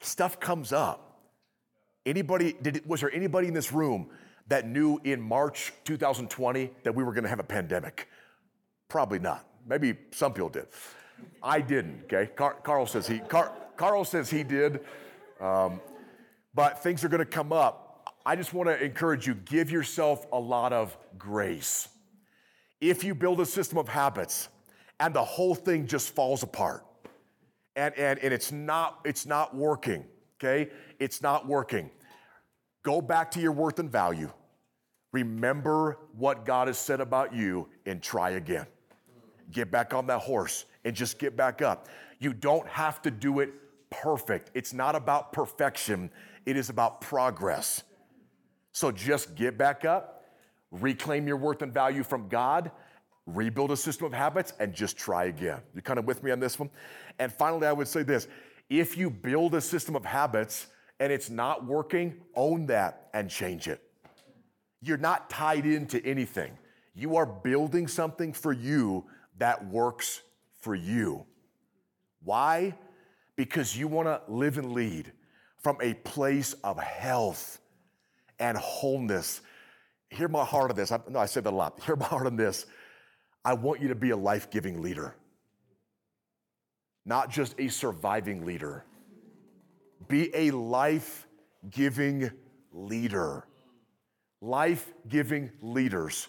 [0.00, 1.20] Stuff comes up.
[2.04, 4.08] Anybody, did, was there anybody in this room
[4.48, 8.08] that knew in March 2020 that we were gonna have a pandemic?
[8.88, 9.46] Probably not.
[9.66, 10.66] Maybe some people did.
[11.42, 12.30] I didn't, okay?
[12.34, 14.80] Car- Carl says he, Car- Carl says he did.
[15.40, 15.80] Um,
[16.54, 18.12] but things are gonna come up.
[18.24, 21.88] I just wanna encourage you, give yourself a lot of grace.
[22.80, 24.48] If you build a system of habits
[25.00, 26.84] and the whole thing just falls apart,
[27.74, 30.04] and, and, and it's not it's not working
[30.42, 30.70] okay?
[30.98, 31.90] It's not working.
[32.82, 34.30] Go back to your worth and value.
[35.12, 38.66] Remember what god has said about you and try again.
[39.50, 41.88] Get back on that horse and just get back up.
[42.18, 43.52] You don't have to do it
[43.90, 44.50] perfect.
[44.54, 46.10] It's not about perfection
[46.46, 47.82] it is about progress
[48.72, 50.24] so just get back up
[50.70, 52.70] reclaim your worth and value from god
[53.26, 55.60] rebuild a system of habits, and just try again.
[55.74, 56.70] You kind of with me on this one?
[57.18, 58.28] And finally, I would say this
[58.68, 60.68] if you build a system of habits
[60.98, 63.82] and it's not working, own that and change it.
[64.80, 66.56] You're not tied into anything.
[66.94, 69.04] You are building something for you
[69.38, 70.22] that works
[70.60, 71.26] for you.
[72.22, 72.74] Why?
[73.36, 75.12] Because you want to live and lead
[75.62, 77.60] from a place of health
[78.38, 79.40] and wholeness.
[80.10, 80.92] Hear my heart on this.
[80.92, 81.80] I, no, I said that a lot.
[81.86, 82.66] Hear my heart on this.
[83.44, 85.16] I want you to be a life giving leader,
[87.04, 88.84] not just a surviving leader.
[90.08, 91.26] Be a life
[91.70, 92.30] giving
[92.72, 93.46] leader.
[94.40, 96.28] Life giving leaders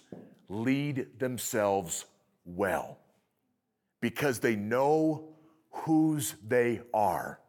[0.50, 2.06] lead themselves
[2.46, 3.00] well
[4.02, 5.30] because they know
[5.72, 7.40] whose they are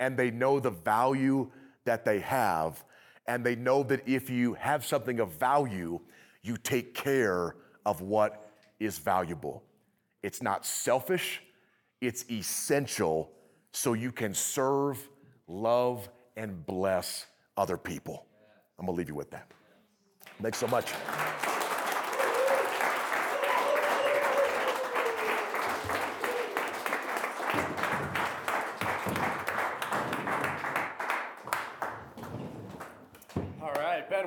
[0.00, 1.50] and they know the value
[1.84, 2.84] that they have.
[3.26, 6.00] And they know that if you have something of value,
[6.42, 9.62] you take care of what is valuable.
[10.22, 11.42] It's not selfish,
[12.00, 13.30] it's essential
[13.72, 15.08] so you can serve,
[15.48, 17.26] love, and bless
[17.56, 18.26] other people.
[18.78, 19.50] I'm gonna leave you with that.
[20.40, 20.92] Thanks so much.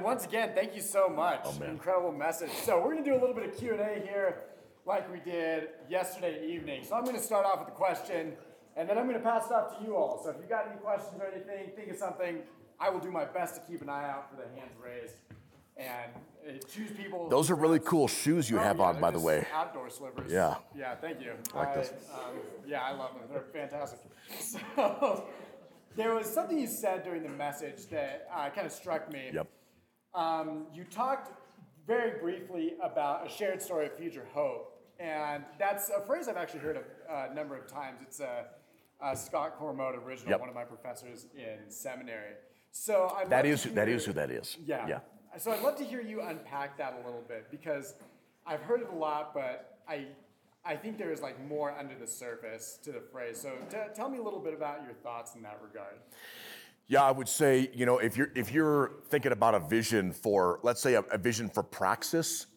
[0.10, 1.42] Once again, thank you so much.
[1.46, 1.64] Oh.
[1.66, 2.50] Incredible message.
[2.66, 4.42] So we're gonna do a little bit of Q and A here.
[4.86, 6.84] like we did yesterday evening.
[6.84, 8.34] So I'm going to start off with a question,
[8.76, 10.20] and then I'm going to pass it off to you all.
[10.24, 12.40] So if you got any questions or anything, think of something.
[12.80, 15.14] I will do my best to keep an eye out for the hands raised
[15.78, 16.12] and
[16.48, 17.30] uh, choose people.
[17.30, 19.46] Those are really cool shoes you Oh, have yeah, on, by the way.
[19.54, 20.32] Outdoor slippers.
[20.32, 20.56] Yeah.
[20.76, 21.34] Yeah, thank you.
[21.54, 21.92] I like those.
[22.12, 23.24] Um, yeah, I love them.
[23.32, 24.00] They're fantastic.
[24.40, 25.26] So
[25.96, 29.30] there was something you said during the message that uh, kind of struck me.
[29.34, 29.48] Yep.
[30.14, 31.32] Um, you talked
[31.86, 36.62] very briefly about a shared story of future hope, and that's a phrase I've actually
[36.62, 36.78] heard
[37.10, 38.00] a, a number of times.
[38.02, 38.46] It's a,
[39.02, 40.40] a Scott Cormode original, Yep.
[40.40, 42.34] one of my professors in seminary.
[42.72, 44.58] So I'd That is to hear- is who that is.
[44.66, 44.88] yeah.
[44.88, 45.00] Yeah.
[45.38, 47.94] So I'd love to hear you unpack that a little bit because
[48.48, 50.08] I've heard it a lot, but I
[50.66, 53.40] I think there is like more under the surface to the phrase.
[53.40, 55.96] So t- tell me a little bit about your thoughts in that regard.
[56.92, 60.60] Yeah, I would say, you know, if you're if you're thinking about a vision for,
[60.64, 62.48] let's say, a, a vision for praxis,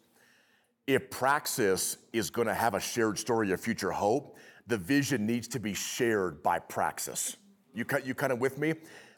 [0.86, 5.48] if praxis is going to have a shared story of future hope, the vision needs
[5.48, 7.36] to be shared by praxis.
[7.74, 8.72] You ki- you kind of with me?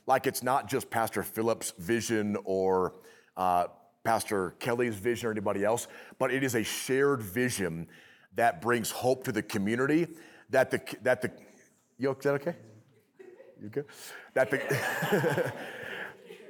[0.09, 2.95] Like it's not just Pastor Philip's vision or
[3.37, 3.67] uh,
[4.03, 5.87] Pastor Kelly's vision or anybody else,
[6.19, 7.87] but it is a shared vision
[8.35, 10.09] that brings hope to the community.
[10.51, 11.31] That the that the
[11.99, 12.57] you is that okay?
[13.65, 13.87] You good?
[14.35, 15.53] That the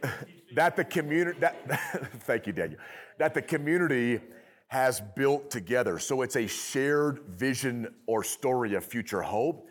[0.56, 1.80] that the community that
[2.24, 2.80] thank you daniel.
[3.18, 4.20] That the community
[4.66, 6.00] has built together.
[6.00, 9.68] So it's a shared vision or story of future hope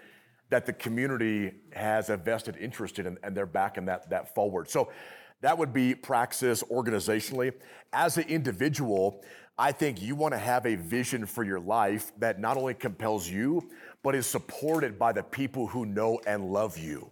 [0.51, 4.69] that the community has a vested interest in and they're backing that, that forward.
[4.69, 4.89] So
[5.41, 7.51] that would be praxis organizationally.
[7.91, 9.21] As an individual
[9.57, 13.29] i think you want to have a vision for your life that not only compels
[13.29, 13.69] you
[14.01, 17.09] but is supported by the people who know and love you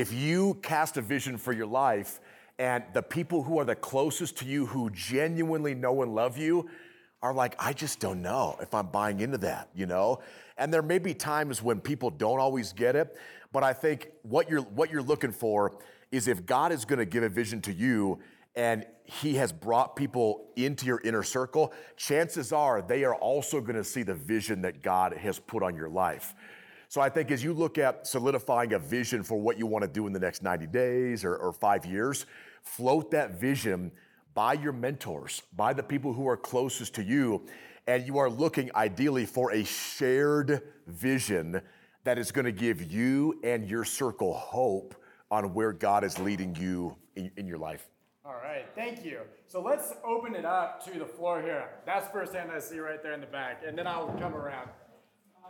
[0.00, 2.20] if you cast a vision for your life
[2.58, 6.68] and the people who are the closest to you who genuinely know and love you
[7.22, 10.20] are like, I just don't know if I'm buying into that, you know?
[10.58, 13.16] And there may be times when people don't always get it,
[13.52, 15.76] but I think what you're what you're looking for
[16.10, 18.18] is if God is gonna give a vision to you
[18.54, 23.84] and he has brought people into your inner circle, chances are they are also gonna
[23.84, 26.34] see the vision that God has put on your life.
[26.92, 29.88] So I think as you look at solidifying a vision for what you want to
[29.88, 32.26] do in the next 90 days or, or five years,
[32.62, 33.90] float that vision
[34.34, 37.46] by your mentors, by the people who are closest to you,
[37.86, 41.62] and you are looking ideally for a shared vision
[42.04, 44.94] that is going to give you and your circle hope
[45.30, 47.88] on where God is leading you in, in your life.
[48.22, 49.20] All right, thank you.
[49.46, 51.70] So let's open it up to the floor here.
[51.86, 54.68] That's first hand I see right there in the back, and then I'll come around.
[55.42, 55.48] Uh,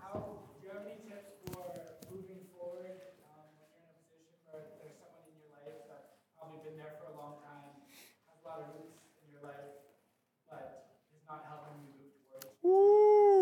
[0.00, 1.62] how, do you have any tips for
[2.10, 6.10] moving forward um, when you're in a position where there's someone in your life that's
[6.34, 7.70] probably been there for a long time,
[8.26, 9.78] has a lot of roots in your life,
[10.50, 12.50] but is not helping you move towards?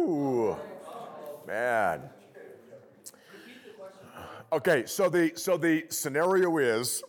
[0.04, 0.54] Ooh,
[1.46, 2.02] man.
[4.52, 7.02] Okay, so the so the scenario is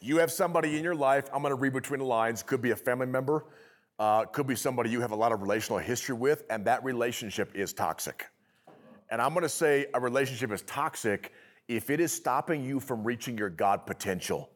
[0.00, 1.28] you have somebody in your life.
[1.30, 2.42] I'm going to read between the lines.
[2.42, 3.44] Could be a family member,
[3.98, 7.54] uh, could be somebody you have a lot of relational history with, and that relationship
[7.54, 8.26] is toxic.
[9.10, 11.32] And I'm going to say a relationship is toxic
[11.68, 14.48] if it is stopping you from reaching your God potential.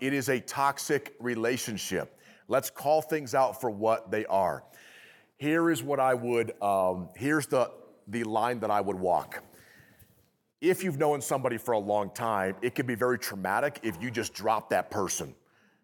[0.00, 2.16] It is a toxic relationship.
[2.46, 4.62] Let's call things out for what they are.
[5.42, 7.68] Here is what I would, um, here's the,
[8.06, 9.42] the line that I would walk.
[10.60, 14.08] If you've known somebody for a long time, it can be very traumatic if you
[14.08, 15.34] just drop that person.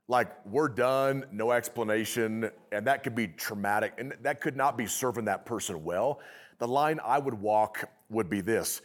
[0.06, 4.86] Like, we're done, no explanation, and that could be traumatic, and that could not be
[4.86, 6.20] serving that person well.
[6.60, 8.80] The line I would walk would be this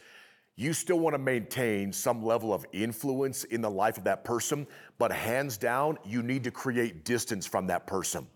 [0.56, 4.66] you still want to maintain some level of influence in the life of that person,
[4.98, 8.26] but hands down, you need to create distance from that person.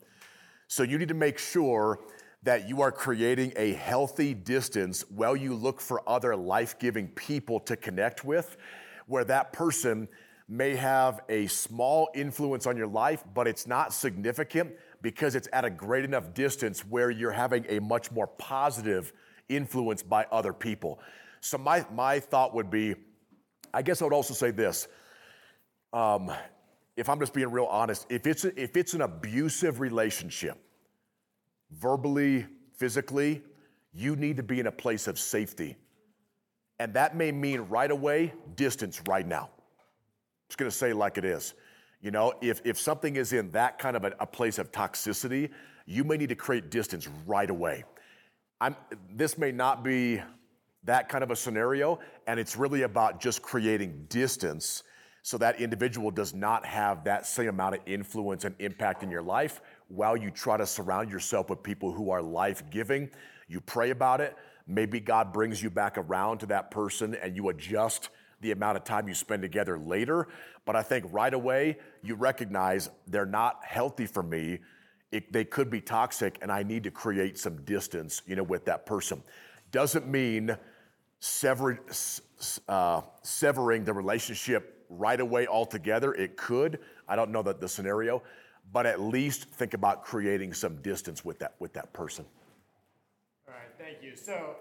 [0.68, 1.99] So you need to make sure
[2.43, 7.59] that you are creating a healthy distance while you look for other life giving people
[7.61, 8.57] to connect with,
[9.07, 10.09] where that person
[10.49, 14.72] may have a small influence on your life, but it's not significant
[15.03, 19.12] because it's at a great enough distance where you're having a much more positive
[19.49, 21.01] influence by other people.
[21.41, 22.95] So my, my thought would be,
[23.74, 24.89] I guess I would also say this.
[25.93, 26.32] Um,
[26.97, 30.59] if I'm just being real honest, if it's, if it's an abusive relationship,
[31.71, 32.47] verbally,
[32.77, 33.43] physically,
[33.93, 35.77] you need to be in a place of safety.
[36.79, 39.51] And that may mean right away, distance right now.
[40.49, 41.55] Just gonna say like it is.
[42.01, 45.51] You know, if, if something is in that kind of a, a place of toxicity,
[45.87, 47.85] you may need to create distance right away.
[48.61, 48.77] I'm,
[49.14, 50.21] this may not be
[50.85, 54.85] that kind of a scenario, and it's really about just creating distance
[55.23, 59.23] so that individual does not have that same amount of influence and impact in your
[59.23, 63.11] life while you try to surround yourself with people who are life giving.
[63.49, 64.36] You pray about it.
[64.66, 68.11] Maybe God brings you back around to that person and you adjust
[68.41, 70.28] the amount of time you spend together later.
[70.64, 74.59] But I think right away, you recognize they're not healthy for me.
[75.11, 78.66] It, they could be toxic, and I need to create some distance, you know, with
[78.66, 79.22] that person.
[79.70, 80.57] Doesn't mean
[81.18, 81.80] sever,
[82.68, 86.12] uh, severing the relationship right away altogether.
[86.12, 86.78] It could.
[87.09, 88.22] I don't know that the scenario,
[88.73, 92.25] but at least think about creating some distance with that with that person.
[93.47, 94.16] All right, thank you.
[94.16, 94.57] So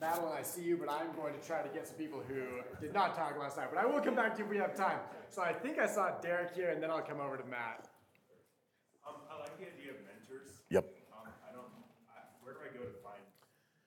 [0.00, 2.42] Madeline, I see you, but I'm going to try to get some people who
[2.80, 3.68] did not talk last night.
[3.72, 5.00] But I will come back to you if we have time.
[5.28, 7.88] So I think I saw Derek here, and then I'll come over to Matt.
[9.06, 10.60] Um, I like the idea of mentors.
[10.70, 10.86] Yep.
[11.12, 11.64] Um, I don't.
[12.08, 13.22] I, where do I go to find?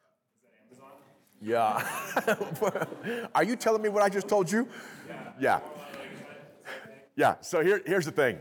[0.03, 0.99] Uh, is that Amazon?
[3.01, 3.27] Yeah.
[3.35, 4.67] Are you telling me what I just told you?
[5.39, 5.61] Yeah.
[7.15, 7.35] Yeah.
[7.41, 8.37] So here, here's the thing.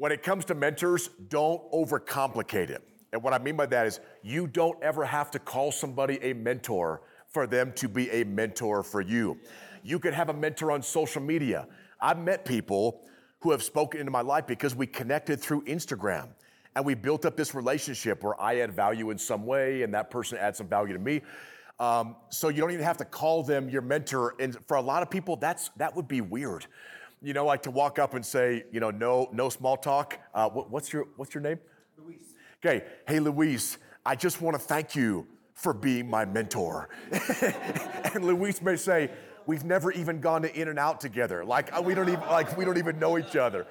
[0.00, 2.82] When it comes to mentors, don't overcomplicate it.
[3.12, 6.32] And what I mean by that is you don't ever have to call somebody a
[6.32, 9.36] mentor for them to be a mentor for you.
[9.82, 11.68] You could have a mentor on social media.
[12.00, 13.02] I've met people
[13.40, 16.28] who have spoken into my life because we connected through Instagram
[16.74, 20.10] and we built up this relationship where I add value in some way and that
[20.10, 21.20] person adds some value to me.
[21.78, 24.34] Um, so you don't even have to call them your mentor.
[24.40, 26.66] And for a lot of people, that's that would be weird.
[27.22, 30.18] You know, like to walk up and say, you know, no, no small talk.
[30.34, 31.58] Uh, what, what's your what's your name?
[31.98, 32.34] Luis.
[32.64, 36.88] Okay, hey Luis, I just want to thank you for being my mentor.
[38.14, 39.10] and Luis may say,
[39.44, 41.44] we've never even gone to In-N-Out together.
[41.44, 43.66] Like uh, we don't even like we don't even know each other.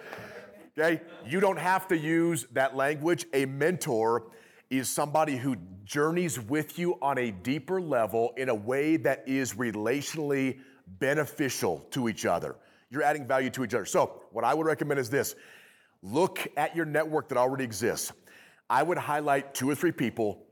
[0.77, 1.01] Okay?
[1.25, 3.25] You don't have to use that language.
[3.33, 4.31] A mentor
[4.69, 9.53] is somebody who journeys with you on a deeper level in a way that is
[9.53, 10.59] relationally
[10.99, 12.55] beneficial to each other.
[12.89, 13.85] You're adding value to each other.
[13.85, 15.35] So, what I would recommend is this
[16.01, 18.11] look at your network that already exists.
[18.69, 20.43] I would highlight two or three people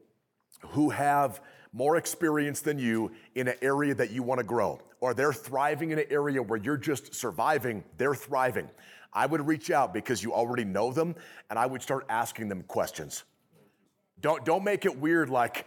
[0.69, 1.41] who have
[1.73, 5.91] more experience than you in an area that you want to grow, or they're thriving
[5.91, 8.69] in an area where you're just surviving, they're thriving.
[9.13, 11.15] I would reach out because you already know them
[11.49, 13.23] and I would start asking them questions.
[14.21, 15.65] Don't, don't make it weird like,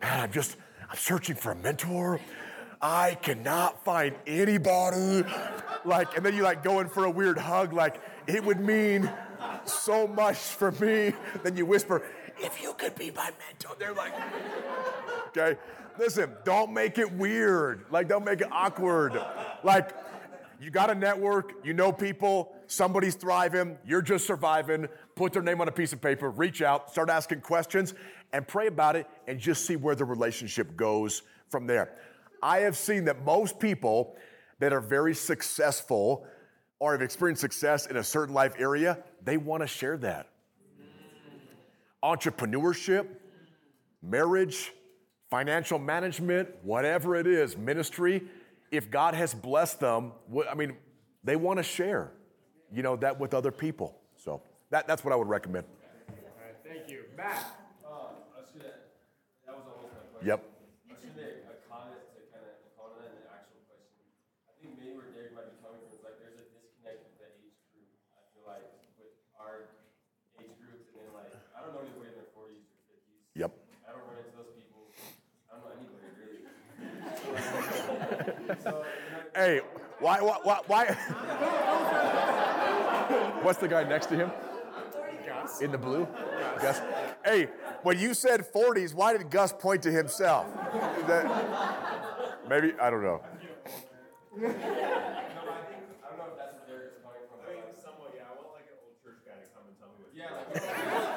[0.00, 0.56] man, I'm just,
[0.88, 2.20] I'm searching for a mentor.
[2.84, 5.24] I cannot find anybody.
[5.86, 9.10] Like, and then you like going for a weird hug, like, it would mean
[9.64, 11.14] so much for me.
[11.42, 12.02] Then you whisper,
[12.38, 13.74] if you could be my mentor.
[13.78, 14.12] They're like,
[15.28, 15.58] okay,
[15.98, 17.86] listen, don't make it weird.
[17.90, 19.18] Like, don't make it awkward.
[19.62, 19.96] Like,
[20.60, 24.88] you got a network, you know people, somebody's thriving, you're just surviving.
[25.14, 27.94] Put their name on a piece of paper, reach out, start asking questions,
[28.34, 31.94] and pray about it, and just see where the relationship goes from there.
[32.44, 34.16] I have seen that most people
[34.58, 36.26] that are very successful
[36.78, 40.28] or have experienced success in a certain life area, they want to share that.
[42.04, 43.06] Entrepreneurship,
[44.02, 44.72] marriage,
[45.30, 48.22] financial management, whatever it is, ministry,
[48.70, 50.12] if God has blessed them,
[50.48, 50.76] I mean,
[51.24, 52.12] they want to share,
[52.70, 53.96] you know, that with other people.
[54.16, 55.64] So that, that's what I would recommend.
[56.10, 57.04] All right, thank you.
[57.16, 57.46] Matt.
[57.80, 58.74] Uh, I was gonna,
[59.46, 60.28] that was almost my question.
[60.28, 60.44] Yep.
[60.44, 64.02] I was gonna make a comment to kind of follow that in the actual question.
[64.50, 67.14] I think maybe where Derek might be coming from is like there's a disconnect with
[67.22, 67.88] the age group.
[68.12, 68.66] I feel like
[69.00, 69.70] with our
[70.42, 73.38] age groups and then like I don't know anybody in their 40s or 50s.
[73.38, 73.50] Yep.
[73.86, 74.90] I don't run into those people.
[75.48, 76.42] I don't know anybody really.
[78.60, 79.60] so, you know, Hey,
[79.98, 80.84] why, why, why, why?
[83.42, 84.30] What's the guy next to him?
[85.26, 85.60] Gus.
[85.60, 86.06] In the blue?
[86.60, 86.80] Gus.
[87.24, 87.48] Hey,
[87.82, 90.46] when you said 40s, why did Gus point to himself?
[91.08, 93.22] That- maybe, I don't know.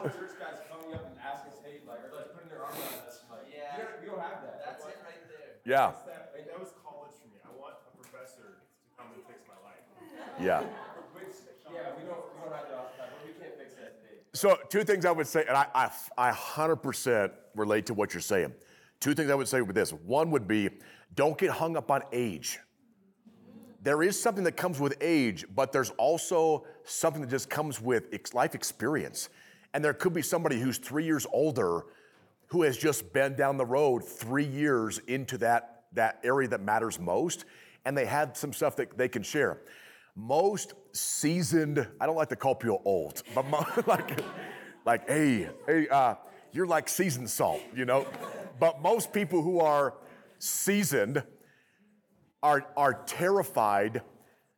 [0.00, 0.69] no,
[5.70, 7.38] Yeah, That, like, that was college for me.
[7.46, 9.86] I want a professor to come and fix my life.
[10.42, 10.62] yeah.
[11.14, 11.26] Which,
[11.72, 14.18] yeah, we don't, we don't have that the time, but we can't fix that today.
[14.32, 18.20] So, two things I would say, and I, I, I 100% relate to what you're
[18.20, 18.52] saying.
[18.98, 19.92] Two things I would say with this.
[19.92, 20.70] One would be
[21.14, 22.58] don't get hung up on age.
[23.80, 28.06] There is something that comes with age, but there's also something that just comes with
[28.34, 29.28] life experience.
[29.72, 31.84] And there could be somebody who's three years older
[32.50, 36.98] who has just been down the road three years into that, that area that matters
[36.98, 37.44] most,
[37.84, 39.62] and they have some stuff that they can share.
[40.16, 44.20] Most seasoned, I don't like to call people old, but mo- like,
[44.84, 46.14] like, hey, hey, uh,
[46.52, 48.06] you're like seasoned salt, you know?
[48.58, 49.94] But most people who are
[50.38, 51.22] seasoned,
[52.42, 54.02] are, are terrified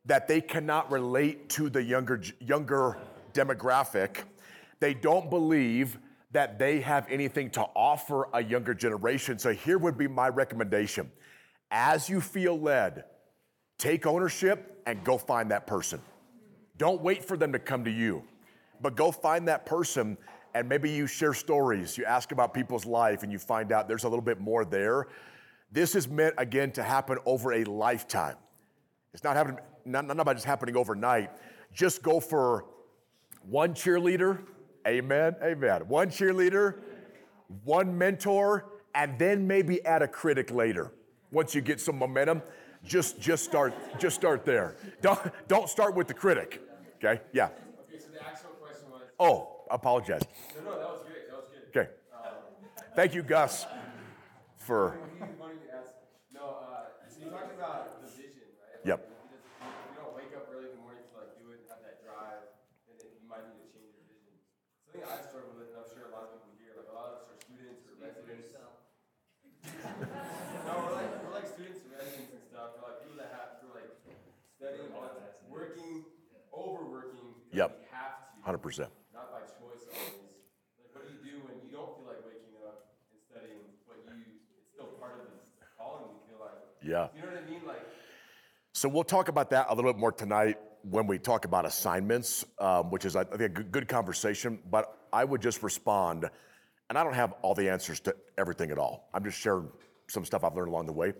[0.05, 2.97] that they cannot relate to the younger, younger
[3.33, 4.23] demographic.
[4.79, 5.97] They don't believe
[6.33, 9.39] that they have anything to offer a younger generation.
[9.39, 11.11] So here would be my recommendation.
[11.71, 13.05] As you feel led,
[13.77, 16.01] take ownership and go find that person.
[16.77, 18.23] Don't wait for them to come to you,
[18.81, 20.17] but go find that person
[20.55, 21.97] and maybe you share stories.
[21.97, 25.07] You ask about people's life and you find out there's a little bit more there.
[25.71, 28.35] This is meant, again, to happen over a lifetime.
[29.13, 31.31] It's not happening, not, not about just happening overnight.
[31.73, 32.65] Just go for
[33.47, 34.39] one cheerleader,
[34.87, 35.81] amen, amen.
[35.87, 36.79] One cheerleader,
[37.63, 38.65] one mentor,
[38.95, 40.91] and then maybe add a critic later.
[41.31, 42.41] Once you get some momentum,
[42.85, 44.75] just just start just start there.
[45.01, 46.61] Don't don't start with the critic.
[46.97, 47.21] Okay?
[47.31, 47.45] Yeah.
[47.45, 49.01] Okay, so the actual question was.
[49.19, 50.21] Oh, apologize.
[50.55, 51.29] No, no, that was great.
[51.29, 51.79] That was good.
[51.81, 51.89] Okay.
[52.95, 53.65] Thank you, Gus,
[54.57, 55.93] for He's wanting to ask.
[56.33, 58.85] No, uh, so you talked about the vision, right?
[58.85, 58.99] Yep.
[58.99, 59.12] Like, if
[78.45, 78.87] 100%.
[79.13, 79.81] Not by choice always.
[79.87, 83.97] Like, what do you do when you don't feel like waking up and studying, but
[84.15, 86.59] you, it's still part of this calling you feel like?
[86.83, 87.07] Yeah.
[87.15, 87.61] You know what I mean?
[87.65, 87.81] Like,
[88.73, 90.57] so we'll talk about that a little bit more tonight
[90.89, 94.59] when we talk about assignments, um, which is, I think, a good conversation.
[94.69, 96.29] But I would just respond,
[96.89, 99.09] and I don't have all the answers to everything at all.
[99.13, 99.69] I'm just sharing
[100.07, 101.13] some stuff I've learned along the way.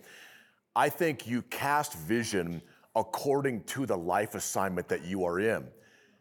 [0.76, 2.62] I think you cast vision
[2.96, 5.66] according to the life assignment that you are in.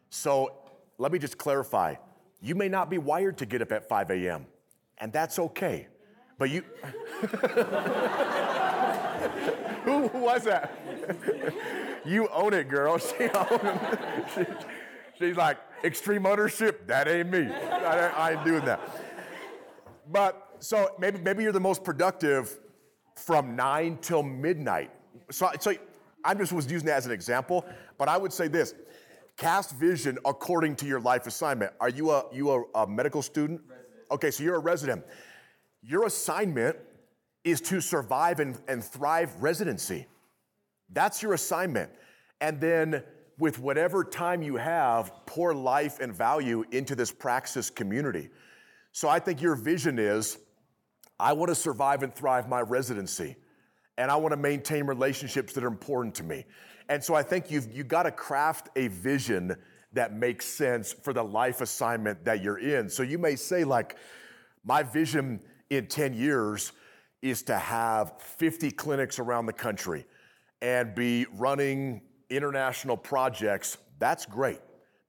[0.09, 0.62] So
[0.97, 1.95] let me just clarify:
[2.41, 4.45] you may not be wired to get up at 5 a.m.,
[4.97, 5.87] and that's okay.
[6.37, 6.63] But you.
[9.83, 10.71] who, was that?
[12.05, 12.99] you own it, girl.
[14.35, 14.45] She she,
[15.17, 17.47] she's like, extreme ownership, that ain't me.
[17.47, 18.79] I, I ain't doing that.
[20.11, 22.59] But so maybe maybe you're the most productive
[23.15, 24.91] from nine till midnight.
[25.29, 25.73] So, so
[26.23, 27.65] I just was using that as an example,
[27.97, 28.73] but I would say this:
[29.37, 31.73] cast vision according to your life assignment.
[31.79, 33.61] Are you a you a, a medical student?
[34.11, 35.03] Okay, so you're a resident.
[35.81, 36.77] Your assignment
[37.43, 40.07] is to survive and, and thrive residency.
[40.89, 41.91] That's your assignment.
[42.39, 43.03] And then,
[43.39, 48.29] with whatever time you have, pour life and value into this praxis community.
[48.91, 50.37] So, I think your vision is
[51.19, 53.35] I want to survive and thrive my residency,
[53.97, 56.45] and I want to maintain relationships that are important to me.
[56.89, 59.55] And so, I think you've you got to craft a vision
[59.93, 62.89] that makes sense for the life assignment that you're in.
[62.89, 63.97] So, you may say, like,
[64.63, 66.71] my vision in 10 years
[67.21, 70.05] is to have 50 clinics around the country
[70.61, 73.77] and be running international projects.
[73.99, 74.59] That's great.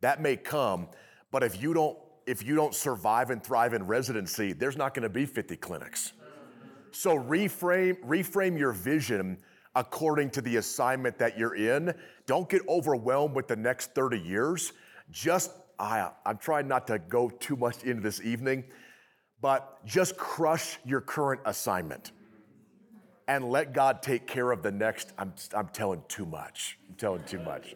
[0.00, 0.88] That may come,
[1.30, 5.02] but if you don't if you don't survive and thrive in residency, there's not going
[5.02, 6.14] to be 50 clinics.
[6.90, 9.38] So reframe reframe your vision
[9.76, 11.94] according to the assignment that you're in.
[12.26, 14.72] Don't get overwhelmed with the next 30 years.
[15.10, 18.64] Just I, I'm trying not to go too much into this evening,
[19.40, 22.12] but just crush your current assignment
[23.26, 25.12] and let God take care of the next.
[25.18, 26.78] I'm, I'm telling too much.
[26.88, 27.74] I'm telling too much.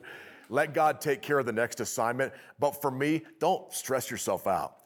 [0.51, 2.32] Let God take care of the next assignment.
[2.59, 4.76] But for me, don't stress yourself out.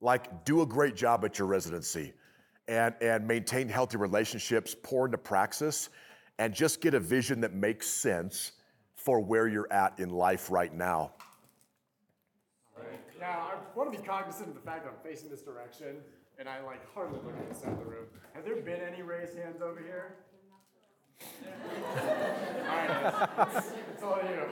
[0.00, 2.12] Like, do a great job at your residency
[2.68, 5.90] and, and maintain healthy relationships, pour into praxis,
[6.38, 8.52] and just get a vision that makes sense
[8.94, 11.12] for where you're at in life right now.
[13.20, 15.98] Now, I want to be cognizant of the fact that I'm facing this direction,
[16.38, 18.06] and I like hardly look at the side of the room.
[18.34, 20.16] Have there been any raised hands over here?
[21.22, 21.30] all
[22.66, 22.90] right,
[23.54, 24.42] it's, it's all you.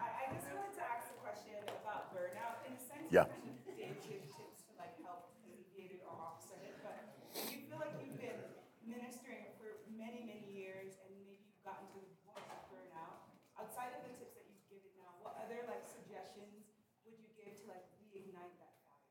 [0.00, 2.64] I, I just wanted to ask a question about burnout.
[2.64, 3.28] In a sense, Yeah.
[3.44, 7.04] you kind of did give tips to like help alleviate it or offset it, but
[7.36, 8.40] do you feel like you've been
[8.88, 13.28] ministering for many, many years and maybe you've gotten to the point of burnout?
[13.60, 16.64] Outside of the tips that you've given now, what other like suggestions
[17.04, 19.04] would you give to like reignite that fire?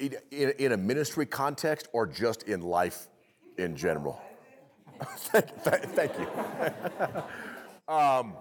[0.00, 0.14] In,
[0.58, 3.08] in, a ministry context or just in life
[3.58, 4.20] in general?
[5.02, 6.26] thank, thank, thank you.
[7.94, 8.34] um,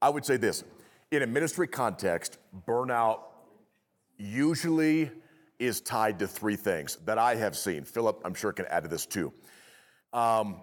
[0.00, 0.64] I would say this
[1.10, 3.20] in a ministry context, burnout
[4.18, 5.10] usually
[5.58, 7.84] is tied to three things that I have seen.
[7.84, 9.32] Philip, I'm sure, can add to this too.
[10.12, 10.60] Um,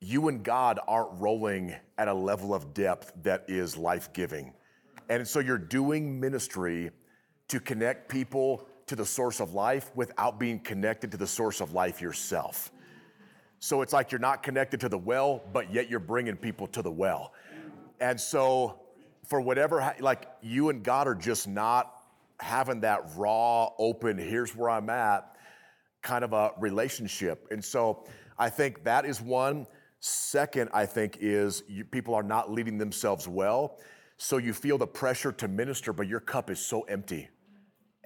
[0.00, 4.52] you and God aren't rolling at a level of depth that is life giving.
[5.08, 6.90] And so you're doing ministry
[7.48, 11.72] to connect people to the source of life without being connected to the source of
[11.72, 12.70] life yourself.
[13.58, 16.82] So it's like you're not connected to the well, but yet you're bringing people to
[16.82, 17.32] the well.
[18.00, 18.80] And so,
[19.24, 21.92] for whatever, like you and God are just not
[22.38, 25.32] having that raw, open, here's where I'm at
[26.02, 27.48] kind of a relationship.
[27.50, 28.04] And so,
[28.38, 29.66] I think that is one.
[30.00, 33.78] Second, I think, is you, people are not leading themselves well.
[34.18, 37.28] So you feel the pressure to minister, but your cup is so empty.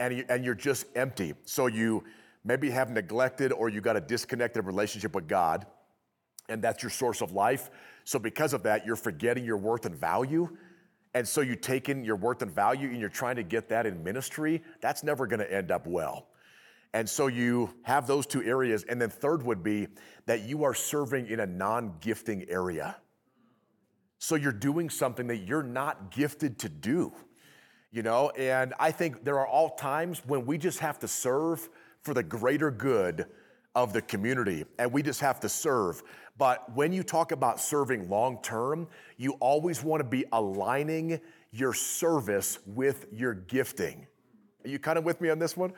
[0.01, 1.35] And, you, and you're just empty.
[1.45, 2.03] So you
[2.43, 5.67] maybe have neglected or you got a disconnected relationship with God,
[6.49, 7.71] and that's your source of life.
[8.05, 10.49] So because of that, you're forgetting your worth and value.
[11.15, 13.87] And so you take in your worth and value and you're trying to get that
[13.87, 14.63] in ministry.
[14.81, 16.29] That's never going to end up well.
[16.93, 18.85] And so you have those two areas.
[18.89, 19.89] And then third would be
[20.27, 22.97] that you are serving in a non gifting area.
[24.19, 27.13] So you're doing something that you're not gifted to do,
[27.93, 28.31] you know?
[28.31, 31.69] And I think there are all times when we just have to serve
[32.03, 33.27] for the greater good
[33.75, 36.03] of the community and we just have to serve.
[36.39, 41.21] But when you talk about serving long term, you always want to be aligning
[41.53, 44.07] your service with your gifting.
[44.65, 45.73] Are you kind of with me on this one?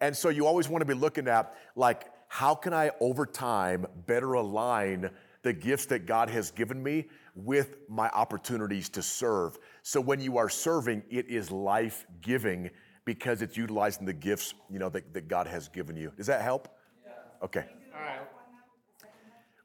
[0.00, 3.86] And so you always want to be looking at like, how can I over time
[4.06, 5.10] better align
[5.42, 9.58] the gifts that God has given me with my opportunities to serve?
[9.86, 12.70] So when you are serving, it is life giving
[13.04, 16.10] because it's utilizing the gifts you know that, that God has given you.
[16.16, 16.74] Does that help?
[17.04, 17.12] Yeah.
[17.44, 17.66] Okay.
[17.94, 18.20] All right.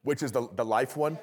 [0.04, 1.18] Which is the, the life one?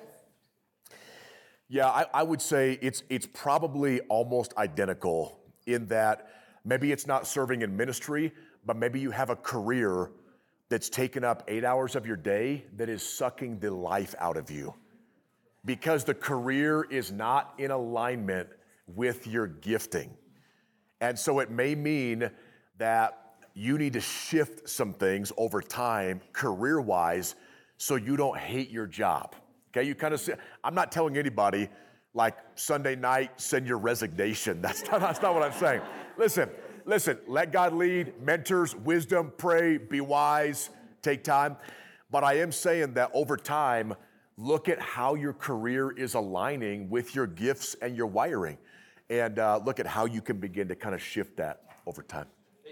[1.68, 6.30] Yeah, I, I would say it's it's probably almost identical in that
[6.64, 8.32] maybe it's not serving in ministry,
[8.64, 10.10] but maybe you have a career
[10.70, 14.50] that's taken up eight hours of your day that is sucking the life out of
[14.50, 14.72] you
[15.66, 18.48] because the career is not in alignment
[18.86, 20.16] with your gifting.
[21.00, 22.30] And so it may mean
[22.78, 27.34] that you need to shift some things over time, career wise,
[27.78, 29.34] so you don't hate your job.
[29.70, 30.32] Okay, you kind of see,
[30.62, 31.68] I'm not telling anybody
[32.14, 34.60] like Sunday night, send your resignation.
[34.62, 35.82] That's not, that's not what I'm saying.
[36.16, 36.48] Listen,
[36.86, 40.70] listen, let God lead, mentors, wisdom, pray, be wise,
[41.02, 41.56] take time.
[42.10, 43.94] But I am saying that over time,
[44.38, 48.56] look at how your career is aligning with your gifts and your wiring
[49.10, 52.26] and uh, look at how you can begin to kind of shift that over time.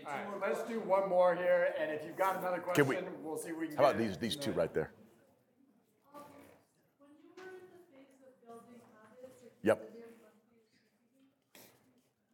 [0.07, 3.39] All right, let's do one more here, and if you've got another question, we- we'll
[3.39, 3.77] see we can.
[3.77, 4.91] How about these, these two right there?
[6.13, 9.81] When you were in the phase of building habits or Yep.
[9.81, 11.25] keeping your motivation,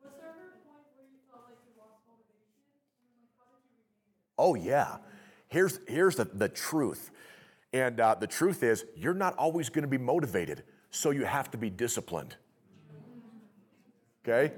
[0.02, 2.58] was there ever a point where you felt like you lost motivation?
[3.06, 4.34] And like, how did you regain it?
[4.38, 4.98] Oh, yeah.
[5.48, 7.10] Here's, here's the, the truth.
[7.72, 11.52] And uh, the truth is, you're not always going to be motivated, so you have
[11.52, 12.34] to be disciplined.
[14.26, 14.52] Okay?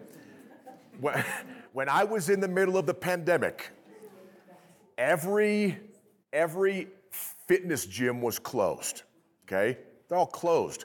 [1.73, 3.71] When, I was in the middle of the pandemic,
[4.99, 5.79] every,
[6.33, 6.89] every
[7.49, 9.03] fitness gym was closed.
[9.47, 9.79] Okay?
[10.09, 10.85] They're all closed.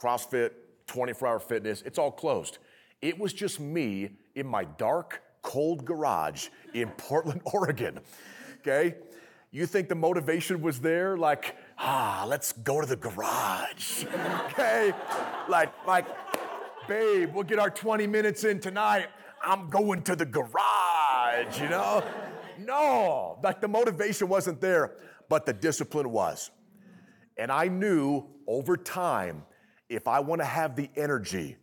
[0.00, 0.52] CrossFit,
[0.86, 2.58] 24 hour fitness, it's all closed.
[3.02, 8.00] It was just me in my dark, cold garage in Portland, Oregon.
[8.60, 8.94] Okay?
[9.50, 11.16] You think the motivation was there?
[11.16, 14.04] Like, ah, let's go to the garage.
[14.50, 14.92] Okay?
[15.48, 16.06] Like, like,
[16.88, 19.08] babe, we'll get our 20 minutes in tonight.
[19.42, 22.04] I'm going to the garage, you know?
[22.58, 24.92] No, like the motivation wasn't there,
[25.28, 26.50] but the discipline was.
[27.36, 29.44] And I knew over time,
[29.88, 31.56] if I want to have the energy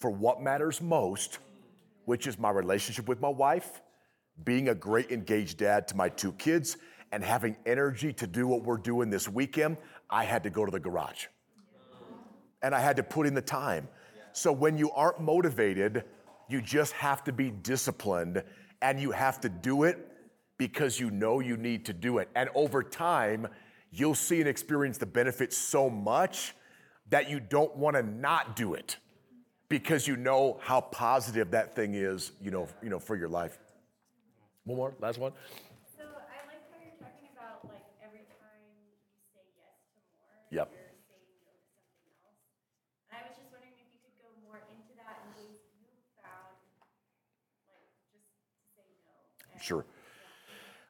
[0.00, 1.38] for what matters most,
[2.04, 3.82] which is my relationship with my wife,
[4.44, 6.76] being a great engaged dad to my two kids,
[7.12, 9.76] and having energy to do what we're doing this weekend,
[10.10, 11.26] I had to go to the garage.
[12.62, 13.88] And I had to put in the time.
[14.36, 16.04] So when you aren't motivated,
[16.50, 18.42] you just have to be disciplined
[18.82, 19.96] and you have to do it
[20.58, 22.28] because you know you need to do it.
[22.34, 23.48] And over time,
[23.90, 26.54] you'll see and experience the benefits so much
[27.08, 28.98] that you don't want to not do it
[29.70, 33.58] because you know how positive that thing is, you know, you know, for your life.
[34.64, 35.32] One more, last one.
[35.96, 38.92] So I like how you're talking about like every time you
[39.32, 40.68] say yes to more, Yep.
[40.76, 42.42] you're saying no to something else.
[43.08, 45.86] And I was just wondering if you could go more into that and ways you
[46.18, 46.58] found
[47.70, 49.14] like just to say no.
[49.54, 49.84] and- Sure.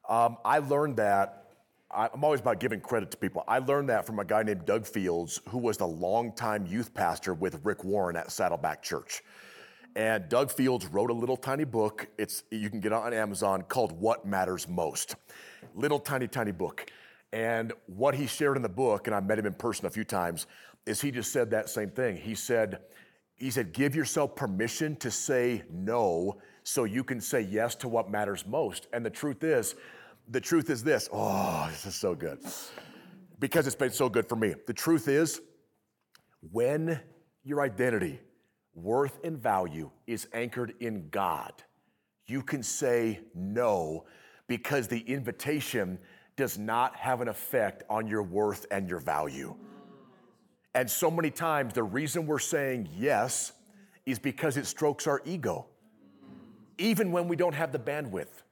[0.07, 1.45] Um, I learned that.
[1.91, 3.43] I'm always about giving credit to people.
[3.49, 7.33] I learned that from a guy named Doug Fields, who was the longtime youth pastor
[7.33, 9.23] with Rick Warren at Saddleback Church.
[9.95, 12.07] And Doug Fields wrote a little tiny book.
[12.19, 15.17] It's you can get it on Amazon called "What Matters Most."
[15.75, 16.91] Little tiny tiny book.
[17.33, 20.05] And what he shared in the book, and I met him in person a few
[20.05, 20.47] times,
[20.85, 22.17] is he just said that same thing.
[22.17, 22.81] He said,
[23.37, 28.11] he said, give yourself permission to say no so you can say yes to what
[28.11, 28.89] matters most.
[28.93, 29.77] And the truth is,
[30.29, 31.09] the truth is this.
[31.13, 32.41] Oh, this is so good.
[33.39, 34.53] Because it's been so good for me.
[34.67, 35.41] The truth is,
[36.51, 36.99] when
[37.45, 38.19] your identity,
[38.75, 41.53] worth, and value is anchored in God,
[42.27, 44.05] you can say no
[44.49, 46.01] because the invitation
[46.35, 49.55] does not have an effect on your worth and your value.
[50.75, 53.53] And so many times, the reason we're saying yes
[54.05, 55.67] is because it strokes our ego,
[56.79, 58.43] even when we don't have the bandwidth.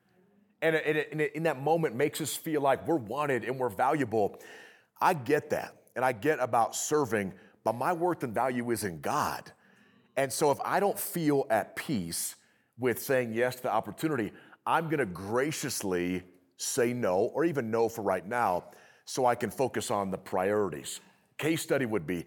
[0.63, 3.69] And, it, and it, in that moment, makes us feel like we're wanted and we're
[3.69, 4.41] valuable.
[5.01, 7.35] I get that, and I get about serving,
[7.65, 9.51] but my worth and value is in God.
[10.17, 12.37] And so if I don't feel at peace
[12.79, 14.33] with saying yes to the opportunity,
[14.67, 16.23] I'm gonna graciously
[16.57, 18.65] say no, or even no for right now,
[19.05, 21.01] so I can focus on the priorities.
[21.37, 22.25] Case study would be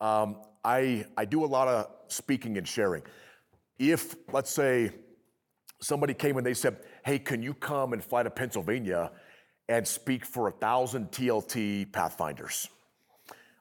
[0.00, 3.02] um, I, I do a lot of speaking and sharing.
[3.78, 4.92] If, let's say,
[5.80, 9.10] somebody came and they said, Hey, can you come and fly to Pennsylvania
[9.68, 12.68] and speak for a thousand TLT Pathfinders?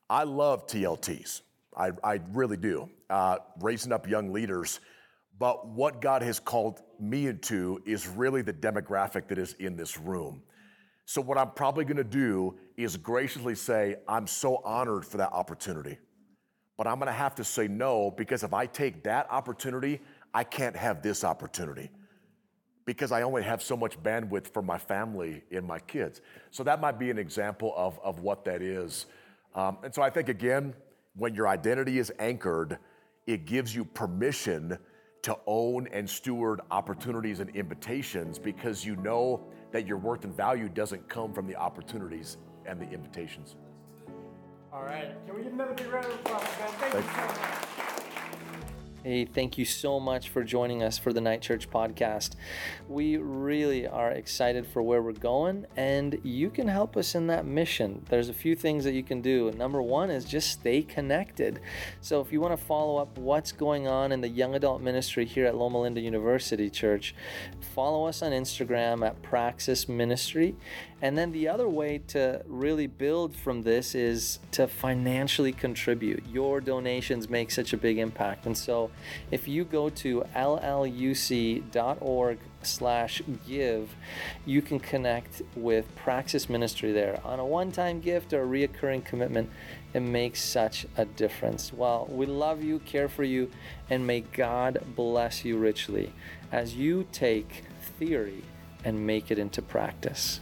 [0.09, 1.41] I love TLTs.
[1.77, 2.89] I, I really do.
[3.09, 4.79] Uh, raising up young leaders.
[5.37, 9.97] But what God has called me into is really the demographic that is in this
[9.97, 10.41] room.
[11.05, 15.97] So, what I'm probably gonna do is graciously say, I'm so honored for that opportunity.
[16.77, 20.01] But I'm gonna have to say no because if I take that opportunity,
[20.33, 21.89] I can't have this opportunity
[22.89, 26.21] because I only have so much bandwidth for my family and my kids.
[26.49, 29.05] So, that might be an example of, of what that is.
[29.53, 30.73] Um, and so, I think again,
[31.15, 32.79] when your identity is anchored,
[33.27, 34.79] it gives you permission
[35.21, 40.67] to own and steward opportunities and invitations because you know that your worth and value
[40.67, 43.55] doesn't come from the opportunities and the invitations.
[44.73, 45.11] All right.
[45.27, 46.91] Can we give another big round of applause, Ben?
[46.91, 48.48] Thank you so much.
[49.01, 52.31] Hey, thank you so much for joining us for the Night Church podcast.
[52.89, 57.45] We really are excited for where we're going, and you can help us in that
[57.45, 58.05] mission.
[58.09, 59.53] There's a few things that you can do.
[59.53, 61.61] Number one is just stay connected.
[62.01, 65.23] So, if you want to follow up what's going on in the young adult ministry
[65.23, 67.15] here at Loma Linda University Church,
[67.73, 70.57] follow us on Instagram at Praxis Ministry.
[71.01, 76.25] And then the other way to really build from this is to financially contribute.
[76.27, 78.45] Your donations make such a big impact.
[78.45, 78.91] And so
[79.31, 81.69] if you go to lluc.org
[82.61, 83.95] slash give,
[84.45, 87.21] you can connect with Praxis Ministry there.
[87.23, 89.49] On a one-time gift or a reoccurring commitment,
[89.93, 91.71] it makes such a difference.
[91.71, 93.49] Well, we love you, care for you,
[93.89, 96.11] and may God bless you richly
[96.51, 97.63] as you take
[97.97, 98.43] theory
[98.83, 100.41] and make it into practice.